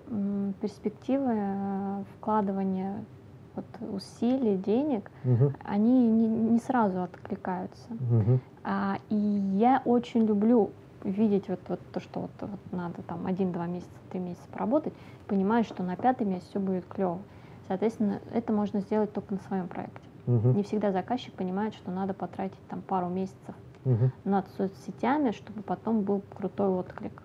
перспективы 0.61 1.31
э, 1.31 2.03
вкладывания 2.17 3.05
вот 3.55 3.65
усилий, 3.93 4.57
денег, 4.57 5.09
угу. 5.25 5.53
они 5.63 6.07
не, 6.07 6.27
не 6.27 6.59
сразу 6.59 7.03
откликаются. 7.03 7.87
Угу. 7.91 8.39
А, 8.63 8.97
и 9.09 9.15
я 9.15 9.81
очень 9.85 10.25
люблю 10.25 10.71
видеть 11.03 11.49
вот, 11.49 11.59
вот 11.67 11.79
то, 11.91 11.99
что 11.99 12.21
вот, 12.21 12.31
вот 12.41 12.59
надо 12.71 13.01
там 13.03 13.25
один-два 13.25 13.65
месяца, 13.67 13.89
три 14.09 14.19
месяца 14.19 14.43
поработать, 14.51 14.93
понимаю, 15.27 15.63
что 15.63 15.83
на 15.83 15.95
пятый 15.95 16.27
месяц 16.27 16.47
все 16.49 16.59
будет 16.59 16.85
клево. 16.85 17.19
Соответственно, 17.67 18.19
это 18.33 18.53
можно 18.53 18.81
сделать 18.81 19.13
только 19.13 19.33
на 19.33 19.39
своем 19.41 19.67
проекте. 19.67 20.01
Угу. 20.27 20.49
Не 20.49 20.63
всегда 20.63 20.91
заказчик 20.91 21.33
понимает, 21.33 21.73
что 21.73 21.91
надо 21.91 22.13
потратить 22.13 22.59
там 22.69 22.81
пару 22.81 23.07
месяцев 23.07 23.55
угу. 23.85 24.11
над 24.23 24.47
соцсетями, 24.57 25.31
чтобы 25.31 25.61
потом 25.63 26.01
был 26.01 26.21
крутой 26.35 26.69
отклик. 26.69 27.23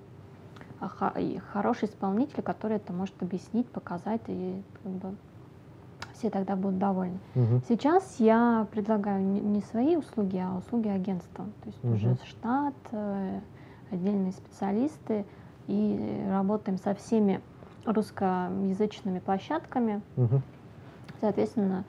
А 0.79 1.13
и 1.19 1.39
хороший 1.39 1.89
исполнитель, 1.89 2.43
который 2.43 2.77
это 2.77 2.93
может 2.93 3.15
объяснить, 3.23 3.67
показать 3.69 4.21
и 4.29 4.63
как 4.83 4.93
бы 4.93 5.15
все 6.19 6.31
тогда 6.31 6.57
будут 6.57 6.79
довольны. 6.79 7.19
Угу. 7.35 7.63
Сейчас 7.69 8.17
я 8.19 8.67
предлагаю 8.71 9.23
не 9.23 9.61
свои 9.63 9.97
услуги, 9.97 10.39
а 10.39 10.57
услуги 10.57 10.89
агентства. 10.89 11.45
То 11.63 11.69
есть 11.69 11.85
угу. 11.85 11.95
уже 11.95 12.17
штат, 12.25 12.75
э, 12.93 13.41
отдельные 13.91 14.33
специалисты, 14.33 15.25
и 15.67 16.27
работаем 16.31 16.79
со 16.79 16.95
всеми 16.95 17.41
русскоязычными 17.85 19.19
площадками. 19.19 20.01
Угу. 20.17 20.43
Соответственно, 21.21 21.85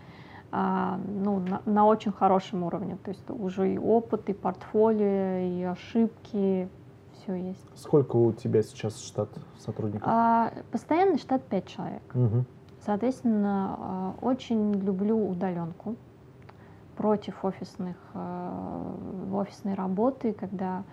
а, 0.52 1.00
ну, 1.08 1.40
на, 1.40 1.62
на 1.66 1.86
очень 1.86 2.12
хорошем 2.12 2.64
уровне. 2.64 2.98
То 3.04 3.12
есть 3.12 3.30
уже 3.30 3.74
и 3.74 3.78
опыт, 3.78 4.30
и 4.30 4.34
портфолио, 4.34 5.40
и 5.40 5.64
ошибки, 5.64 6.70
все 7.14 7.36
есть. 7.36 7.66
Сколько 7.76 8.16
у 8.16 8.32
тебя 8.32 8.64
сейчас 8.64 9.02
штат 9.02 9.30
сотрудников? 9.60 10.08
А, 10.08 10.54
постоянный 10.72 11.18
штат 11.18 11.44
5 11.44 11.68
человек. 11.68 12.02
Угу. 12.14 12.46
Соответственно, 12.88 13.76
а, 13.78 14.14
очень 14.22 14.74
люблю 14.76 15.30
удаленку 15.30 15.98
против 16.96 17.44
офисных, 17.44 17.98
а, 18.14 18.96
офисной 19.34 19.74
работы, 19.74 20.32
когда 20.32 20.84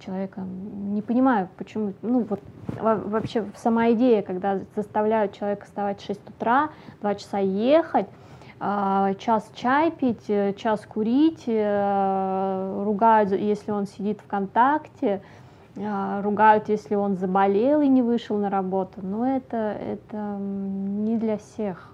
человека 0.00 0.40
не 0.40 1.00
понимаю, 1.00 1.50
почему, 1.56 1.92
ну 2.02 2.26
вот 2.28 2.40
вообще 2.80 3.46
сама 3.54 3.92
идея, 3.92 4.22
когда 4.22 4.58
заставляют 4.74 5.34
человека 5.34 5.66
вставать 5.66 6.00
в 6.00 6.04
6 6.04 6.30
утра, 6.30 6.70
2 7.00 7.14
часа 7.14 7.38
ехать, 7.38 8.08
а, 8.58 9.14
час 9.20 9.48
чай 9.54 9.92
пить, 9.92 10.28
э, 10.28 10.52
час 10.54 10.84
курить, 10.84 11.44
э, 11.46 12.82
ругают, 12.84 13.30
если 13.30 13.70
он 13.70 13.86
сидит 13.86 14.20
ВКонтакте, 14.22 15.22
ругают, 16.22 16.68
если 16.68 16.94
он 16.94 17.16
заболел 17.16 17.80
и 17.80 17.88
не 17.88 18.02
вышел 18.02 18.38
на 18.38 18.50
работу. 18.50 19.00
Но 19.02 19.26
это, 19.26 19.56
это 19.56 20.36
не 20.38 21.16
для 21.16 21.36
всех. 21.38 21.92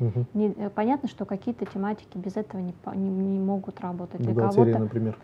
Угу. 0.00 0.26
Не, 0.34 0.48
э, 0.52 0.70
понятно, 0.70 1.08
что 1.08 1.24
какие-то 1.24 1.64
тематики 1.66 2.18
без 2.18 2.36
этого 2.36 2.60
не, 2.60 2.74
не, 2.94 3.08
не 3.08 3.38
могут 3.38 3.80
работать. 3.80 4.20
Бухгалтерия, 4.20 4.78
например. 4.78 5.16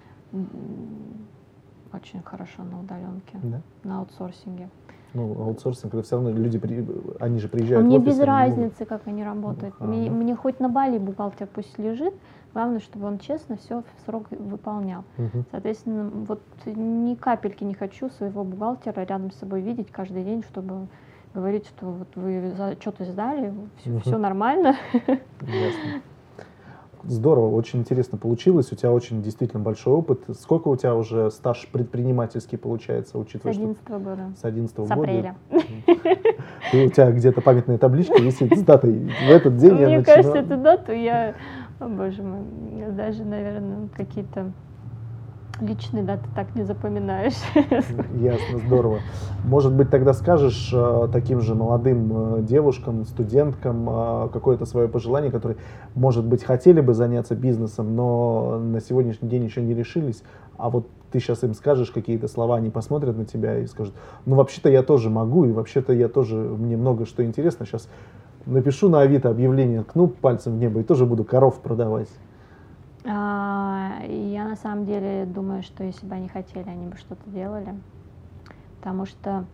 Очень 1.92 2.22
хорошо 2.22 2.62
на 2.64 2.80
удаленке, 2.80 3.38
да? 3.42 3.60
на 3.82 4.00
аутсорсинге. 4.00 4.68
Ну, 5.14 5.42
аутсорсинг, 5.42 5.94
это 5.94 6.02
все 6.02 6.16
равно 6.16 6.30
люди, 6.30 6.60
они 7.18 7.38
же 7.38 7.48
приезжают 7.48 7.82
а 7.82 7.86
мне 7.86 7.96
офис, 7.96 8.08
без 8.08 8.20
разницы, 8.20 8.84
как 8.84 9.06
они 9.06 9.24
работают. 9.24 9.74
Ага. 9.78 9.90
Мне, 9.90 10.10
мне 10.10 10.36
хоть 10.36 10.60
на 10.60 10.68
Бали 10.68 10.98
бухгалтер 10.98 11.46
пусть 11.46 11.78
лежит, 11.78 12.12
главное, 12.52 12.80
чтобы 12.80 13.06
он 13.06 13.18
честно 13.18 13.56
все 13.56 13.82
в 13.82 14.06
срок 14.06 14.26
выполнял. 14.30 15.04
Угу. 15.16 15.44
Соответственно, 15.50 16.10
вот 16.10 16.42
ни 16.66 17.14
капельки 17.14 17.64
не 17.64 17.74
хочу 17.74 18.10
своего 18.10 18.44
бухгалтера 18.44 19.00
рядом 19.00 19.30
с 19.30 19.36
собой 19.36 19.60
видеть 19.60 19.90
каждый 19.90 20.24
день, 20.24 20.42
чтобы 20.42 20.88
говорить, 21.34 21.66
что 21.66 21.86
вот 21.86 22.08
вы 22.14 22.54
что-то 22.80 23.04
сдали, 23.04 23.52
все, 23.78 23.90
угу. 23.90 24.00
все 24.00 24.18
нормально. 24.18 24.76
Ясно. 25.40 26.02
Здорово, 27.04 27.54
очень 27.54 27.80
интересно 27.80 28.18
получилось. 28.18 28.72
У 28.72 28.76
тебя 28.76 28.92
очень 28.92 29.22
действительно 29.22 29.62
большой 29.62 29.94
опыт. 29.94 30.24
Сколько 30.38 30.68
у 30.68 30.76
тебя 30.76 30.94
уже 30.94 31.30
стаж 31.30 31.68
предпринимательский 31.72 32.58
получается, 32.58 33.18
учитывая, 33.18 33.54
С 33.54 33.56
11 33.56 33.84
-го 33.84 33.98
года. 33.98 34.32
С 34.36 34.44
11 34.44 34.76
-го 34.76 34.84
с 34.84 34.88
года. 34.88 35.00
апреля. 35.00 35.36
И 36.72 36.84
у 36.84 36.90
тебя 36.90 37.10
где-то 37.12 37.40
памятная 37.40 37.78
табличка 37.78 38.20
висит 38.20 38.56
с 38.56 38.62
датой. 38.62 39.08
В 39.26 39.30
этот 39.30 39.56
день 39.56 39.74
Мне 39.74 39.92
я 39.94 40.04
кажется, 40.04 40.38
эту 40.38 40.56
дату 40.56 40.92
я, 40.92 41.34
боже 41.80 42.22
мой, 42.22 42.92
даже, 42.92 43.24
наверное, 43.24 43.88
какие-то 43.88 44.52
личные 45.60 46.04
даты 46.04 46.28
так 46.34 46.54
не 46.54 46.62
запоминаешь. 46.62 47.34
Ясно, 47.54 48.58
здорово. 48.66 48.98
Может 49.44 49.74
быть, 49.74 49.90
тогда 49.90 50.12
скажешь 50.12 50.70
э, 50.72 51.08
таким 51.12 51.40
же 51.40 51.54
молодым 51.54 52.38
э, 52.38 52.42
девушкам, 52.42 53.04
студенткам 53.04 53.88
э, 53.88 54.28
какое-то 54.32 54.66
свое 54.66 54.88
пожелание, 54.88 55.30
которые, 55.30 55.58
может 55.94 56.24
быть, 56.24 56.44
хотели 56.44 56.80
бы 56.80 56.94
заняться 56.94 57.34
бизнесом, 57.34 57.94
но 57.94 58.58
на 58.58 58.80
сегодняшний 58.80 59.28
день 59.28 59.44
еще 59.44 59.62
не 59.62 59.74
решились, 59.74 60.22
а 60.56 60.70
вот 60.70 60.86
ты 61.10 61.20
сейчас 61.20 61.42
им 61.44 61.54
скажешь 61.54 61.90
какие-то 61.90 62.28
слова, 62.28 62.56
они 62.56 62.70
посмотрят 62.70 63.16
на 63.16 63.24
тебя 63.24 63.58
и 63.58 63.66
скажут, 63.66 63.94
ну, 64.26 64.36
вообще-то 64.36 64.68
я 64.68 64.82
тоже 64.82 65.10
могу, 65.10 65.44
и 65.44 65.52
вообще-то 65.52 65.92
я 65.92 66.08
тоже, 66.08 66.36
мне 66.36 66.76
много 66.76 67.06
что 67.06 67.24
интересно, 67.24 67.64
сейчас 67.64 67.88
напишу 68.46 68.88
на 68.88 69.00
Авито 69.00 69.30
объявление, 69.30 69.82
ткну 69.82 70.08
пальцем 70.08 70.54
в 70.54 70.58
небо 70.58 70.80
и 70.80 70.82
тоже 70.82 71.06
буду 71.06 71.24
коров 71.24 71.60
продавать. 71.60 72.08
А, 73.10 74.02
я 74.06 74.44
на 74.44 74.56
самом 74.56 74.84
деле 74.84 75.24
думаю, 75.24 75.62
что 75.62 75.82
если 75.82 76.06
бы 76.06 76.14
они 76.14 76.28
хотели, 76.28 76.68
они 76.68 76.86
бы 76.86 76.96
что-то 76.98 77.28
делали. 77.30 77.74
Потому 78.78 79.06
что... 79.06 79.46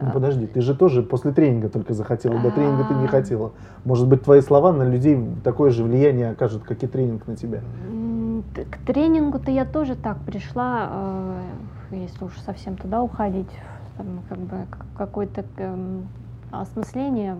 Ну, 0.00 0.10
подожди, 0.10 0.46
ты 0.46 0.60
же 0.60 0.74
тоже 0.74 1.02
после 1.02 1.32
тренинга 1.32 1.68
только 1.68 1.94
захотела, 1.94 2.38
до 2.40 2.50
тренинга 2.50 2.84
ты 2.84 2.94
не 2.94 3.06
а. 3.06 3.08
хотела. 3.08 3.52
Может 3.84 4.08
быть, 4.08 4.22
твои 4.24 4.40
слова 4.40 4.72
на 4.72 4.82
людей 4.82 5.18
такое 5.44 5.70
же 5.70 5.84
влияние 5.84 6.30
окажут, 6.30 6.64
как 6.64 6.82
и 6.82 6.86
тренинг 6.86 7.26
на 7.26 7.36
тебя? 7.36 7.60
К 8.54 8.78
тренингу-то 8.86 9.50
я 9.50 9.64
тоже 9.64 9.94
так 9.94 10.18
пришла, 10.18 10.88
э, 10.90 11.42
если 11.92 12.24
уж 12.24 12.36
совсем 12.40 12.76
туда 12.76 13.02
уходить, 13.02 13.50
как 14.28 14.38
бы 14.38 14.66
какое-то 14.98 15.44
эм, 15.56 16.08
осмысление, 16.50 17.36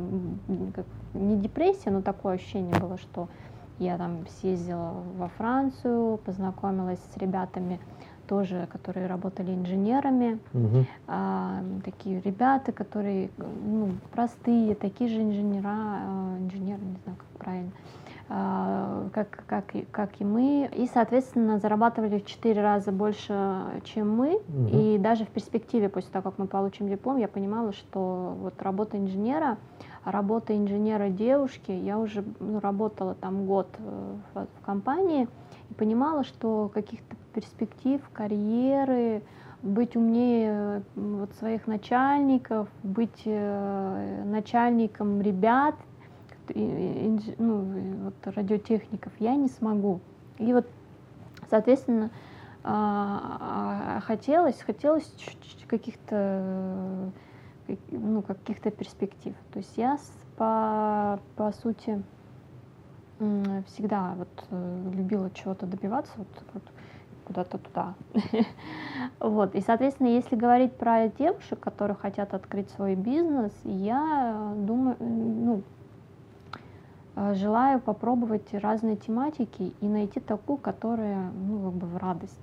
не 1.12 1.36
депрессия, 1.36 1.90
но 1.90 2.00
такое 2.00 2.36
ощущение 2.36 2.78
было, 2.78 2.96
что 2.96 3.28
я 3.78 3.98
там 3.98 4.26
съездила 4.40 4.94
во 5.16 5.28
Францию, 5.28 6.18
познакомилась 6.18 7.00
с 7.14 7.16
ребятами 7.18 7.80
тоже, 8.26 8.68
которые 8.72 9.06
работали 9.06 9.52
инженерами, 9.54 10.40
угу. 10.52 10.84
а, 11.06 11.62
такие 11.84 12.20
ребята, 12.20 12.72
которые 12.72 13.30
ну, 13.38 13.90
простые, 14.12 14.74
такие 14.74 15.08
же 15.08 15.22
инженера, 15.22 15.68
а, 15.68 16.36
инженеры, 16.38 16.80
не 16.82 16.96
знаю, 17.04 17.18
как 17.18 17.38
правильно, 17.38 17.70
как, 18.28 19.44
как, 19.46 19.64
как 19.92 20.20
и 20.20 20.24
мы, 20.24 20.68
и, 20.74 20.88
соответственно, 20.92 21.60
зарабатывали 21.60 22.18
в 22.18 22.26
четыре 22.26 22.60
раза 22.60 22.90
больше, 22.90 23.62
чем 23.84 24.16
мы, 24.16 24.34
угу. 24.34 24.68
и 24.72 24.98
даже 24.98 25.24
в 25.24 25.28
перспективе, 25.28 25.88
после 25.88 26.10
того, 26.10 26.30
как 26.30 26.38
мы 26.38 26.48
получим 26.48 26.88
диплом, 26.88 27.18
я 27.18 27.28
понимала, 27.28 27.72
что 27.72 28.36
вот 28.40 28.60
работа 28.60 28.98
инженера, 28.98 29.58
работа 30.04 30.56
инженера 30.56 31.08
девушки, 31.08 31.70
я 31.70 31.98
уже 31.98 32.24
ну, 32.40 32.58
работала 32.58 33.14
там 33.14 33.46
год 33.46 33.68
э, 33.78 34.16
в, 34.34 34.46
в 34.60 34.64
компании, 34.64 35.28
и 35.70 35.74
понимала, 35.74 36.24
что 36.24 36.68
каких-то 36.74 37.16
перспектив, 37.32 38.00
карьеры, 38.12 39.22
быть 39.62 39.96
умнее 39.96 40.82
вот 40.94 41.32
своих 41.38 41.66
начальников, 41.66 42.68
быть 42.82 43.22
э, 43.24 44.22
начальником 44.24 45.20
ребят, 45.20 45.74
ну, 46.54 48.04
вот 48.04 48.14
радиотехников 48.24 49.12
я 49.18 49.34
не 49.34 49.48
смогу. 49.48 50.00
И 50.38 50.52
вот, 50.52 50.66
соответственно, 51.50 52.10
а, 52.62 53.96
а, 53.98 54.00
хотелось, 54.00 54.60
хотелось 54.60 55.12
каких-то 55.68 57.12
ну, 57.90 58.22
каких-то 58.22 58.70
перспектив. 58.70 59.34
То 59.52 59.58
есть 59.58 59.76
я 59.76 59.98
по, 60.36 61.20
по 61.36 61.52
сути 61.52 62.02
всегда 63.66 64.14
вот 64.16 64.28
э, 64.50 64.90
любила 64.92 65.30
чего-то 65.30 65.66
добиваться, 65.66 66.12
вот, 66.16 66.28
вот 66.52 66.62
куда-то 67.24 67.58
туда. 67.58 67.94
вот. 69.20 69.54
И, 69.54 69.60
соответственно, 69.60 70.08
если 70.08 70.36
говорить 70.36 70.72
про 70.76 71.08
девушек, 71.08 71.58
которые 71.58 71.96
хотят 71.96 72.34
открыть 72.34 72.70
свой 72.70 72.94
бизнес, 72.94 73.52
я 73.64 74.52
думаю, 74.56 74.96
ну, 75.00 75.62
желаю 77.34 77.80
попробовать 77.80 78.52
разные 78.52 78.96
тематики 78.96 79.72
и 79.80 79.86
найти 79.86 80.20
такую, 80.20 80.58
которая, 80.58 81.30
ну, 81.32 81.70
как 81.70 81.72
бы 81.72 81.86
в 81.86 81.96
радость. 81.96 82.38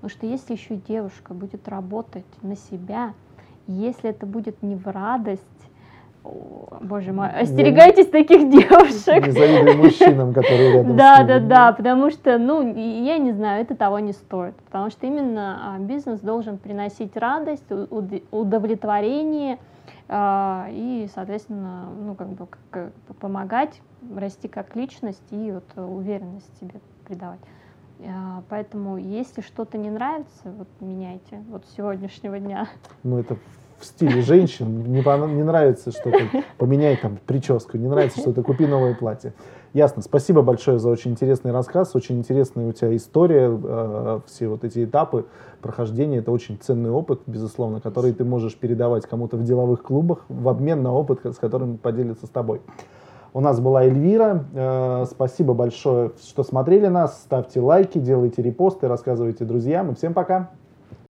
Потому 0.00 0.10
что 0.10 0.26
если 0.26 0.52
еще 0.54 0.76
девушка 0.76 1.34
будет 1.34 1.68
работать 1.68 2.26
на 2.42 2.56
себя, 2.56 3.14
если 3.66 4.10
это 4.10 4.26
будет 4.26 4.62
не 4.62 4.76
в 4.76 4.86
радость, 4.86 5.42
боже 6.24 7.12
мой, 7.12 7.30
остерегайтесь 7.30 8.06
не, 8.06 8.12
таких 8.12 8.50
девушек. 8.50 9.26
Не 9.26 9.32
завидуй 9.32 9.76
мужчинам, 9.76 10.32
которые 10.32 10.72
рядом 10.72 10.96
да. 10.96 11.24
Да, 11.24 11.40
да, 11.40 11.72
потому 11.72 12.10
что, 12.10 12.38
ну, 12.38 12.62
я 12.74 13.18
не 13.18 13.32
знаю, 13.32 13.62
это 13.62 13.76
того 13.76 13.98
не 13.98 14.12
стоит. 14.12 14.54
Потому 14.66 14.90
что 14.90 15.06
именно 15.06 15.74
а, 15.74 15.78
бизнес 15.78 16.20
должен 16.20 16.58
приносить 16.58 17.16
радость, 17.16 17.64
удовлетворение 18.30 19.54
а, 19.54 19.58
и, 20.10 21.08
соответственно, 21.14 21.88
ну, 22.00 22.14
как 22.14 22.28
бы 22.28 22.46
как, 22.70 22.92
помогать 23.20 23.82
расти 24.16 24.48
как 24.48 24.74
личность 24.74 25.22
и 25.30 25.52
вот 25.52 25.64
уверенность 25.76 26.48
себе 26.60 26.80
придавать. 27.06 27.40
А, 28.06 28.42
поэтому, 28.48 28.96
если 28.96 29.40
что-то 29.40 29.76
не 29.76 29.90
нравится, 29.90 30.50
вот 30.56 30.68
меняйте. 30.80 31.42
Вот 31.50 31.66
с 31.66 31.76
сегодняшнего 31.76 32.38
дня. 32.38 32.68
Ну, 33.02 33.18
это 33.18 33.36
в 33.78 33.84
стиле 33.84 34.22
женщин, 34.22 34.84
не, 34.84 35.00
не 35.34 35.42
нравится 35.42 35.90
что-то, 35.92 36.18
поменяй 36.58 36.96
там 36.96 37.18
прическу, 37.26 37.76
не 37.76 37.88
нравится 37.88 38.20
что-то, 38.20 38.42
купи 38.42 38.66
новое 38.66 38.94
платье. 38.94 39.32
Ясно. 39.74 40.02
Спасибо 40.02 40.42
большое 40.42 40.78
за 40.78 40.88
очень 40.88 41.10
интересный 41.10 41.52
рассказ, 41.52 41.94
очень 41.94 42.18
интересная 42.18 42.68
у 42.68 42.72
тебя 42.72 42.96
история, 42.96 43.50
э, 43.50 44.20
все 44.26 44.48
вот 44.48 44.64
эти 44.64 44.84
этапы 44.84 45.26
прохождения. 45.60 46.18
Это 46.18 46.30
очень 46.30 46.58
ценный 46.58 46.90
опыт, 46.90 47.20
безусловно, 47.26 47.80
который 47.80 48.14
ты 48.14 48.24
можешь 48.24 48.56
передавать 48.56 49.06
кому-то 49.06 49.36
в 49.36 49.44
деловых 49.44 49.82
клубах 49.82 50.24
в 50.28 50.48
обмен 50.48 50.82
на 50.82 50.92
опыт, 50.94 51.20
с 51.24 51.36
которым 51.36 51.76
поделится 51.76 52.26
с 52.26 52.30
тобой. 52.30 52.62
У 53.34 53.40
нас 53.40 53.60
была 53.60 53.84
Эльвира. 53.84 54.46
Э, 54.54 55.04
спасибо 55.10 55.52
большое, 55.52 56.12
что 56.22 56.44
смотрели 56.44 56.86
нас. 56.86 57.20
Ставьте 57.20 57.60
лайки, 57.60 57.98
делайте 57.98 58.40
репосты, 58.40 58.88
рассказывайте 58.88 59.44
друзьям. 59.44 59.90
И 59.90 59.94
всем 59.94 60.14
пока. 60.14 60.50